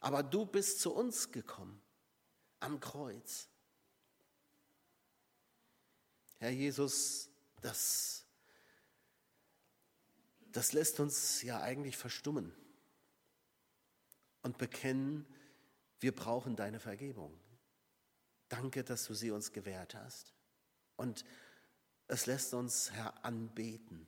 Aber 0.00 0.22
du 0.22 0.44
bist 0.44 0.80
zu 0.80 0.94
uns 0.94 1.30
gekommen 1.30 1.80
am 2.60 2.80
Kreuz. 2.80 3.48
Herr 6.38 6.50
Jesus, 6.50 7.30
das, 7.64 8.26
das 10.52 10.72
lässt 10.72 11.00
uns 11.00 11.42
ja 11.42 11.60
eigentlich 11.60 11.96
verstummen 11.96 12.54
und 14.42 14.58
bekennen, 14.58 15.26
wir 16.00 16.14
brauchen 16.14 16.56
deine 16.56 16.78
Vergebung. 16.78 17.40
Danke, 18.48 18.84
dass 18.84 19.06
du 19.06 19.14
sie 19.14 19.30
uns 19.30 19.52
gewährt 19.52 19.94
hast. 19.94 20.34
Und 20.96 21.24
es 22.06 22.26
lässt 22.26 22.52
uns, 22.52 22.92
Herr, 22.92 23.24
anbeten. 23.24 24.06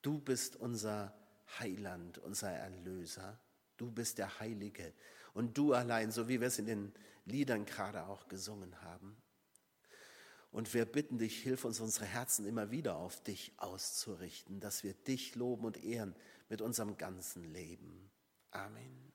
Du 0.00 0.20
bist 0.20 0.54
unser 0.54 1.12
Heiland, 1.58 2.18
unser 2.18 2.52
Erlöser. 2.52 3.40
Du 3.76 3.90
bist 3.90 4.18
der 4.18 4.38
Heilige 4.38 4.94
und 5.34 5.58
du 5.58 5.72
allein, 5.72 6.12
so 6.12 6.28
wie 6.28 6.40
wir 6.40 6.46
es 6.46 6.60
in 6.60 6.66
den 6.66 6.94
Liedern 7.24 7.66
gerade 7.66 8.06
auch 8.06 8.28
gesungen 8.28 8.80
haben. 8.82 9.20
Und 10.58 10.74
wir 10.74 10.86
bitten 10.86 11.18
dich, 11.18 11.40
hilf 11.40 11.64
uns, 11.64 11.78
unsere 11.78 12.04
Herzen 12.04 12.44
immer 12.44 12.72
wieder 12.72 12.96
auf 12.96 13.22
dich 13.22 13.52
auszurichten, 13.58 14.58
dass 14.58 14.82
wir 14.82 14.92
dich 14.92 15.36
loben 15.36 15.64
und 15.64 15.84
ehren 15.84 16.16
mit 16.48 16.62
unserem 16.62 16.96
ganzen 16.96 17.44
Leben. 17.44 18.10
Amen. 18.50 19.07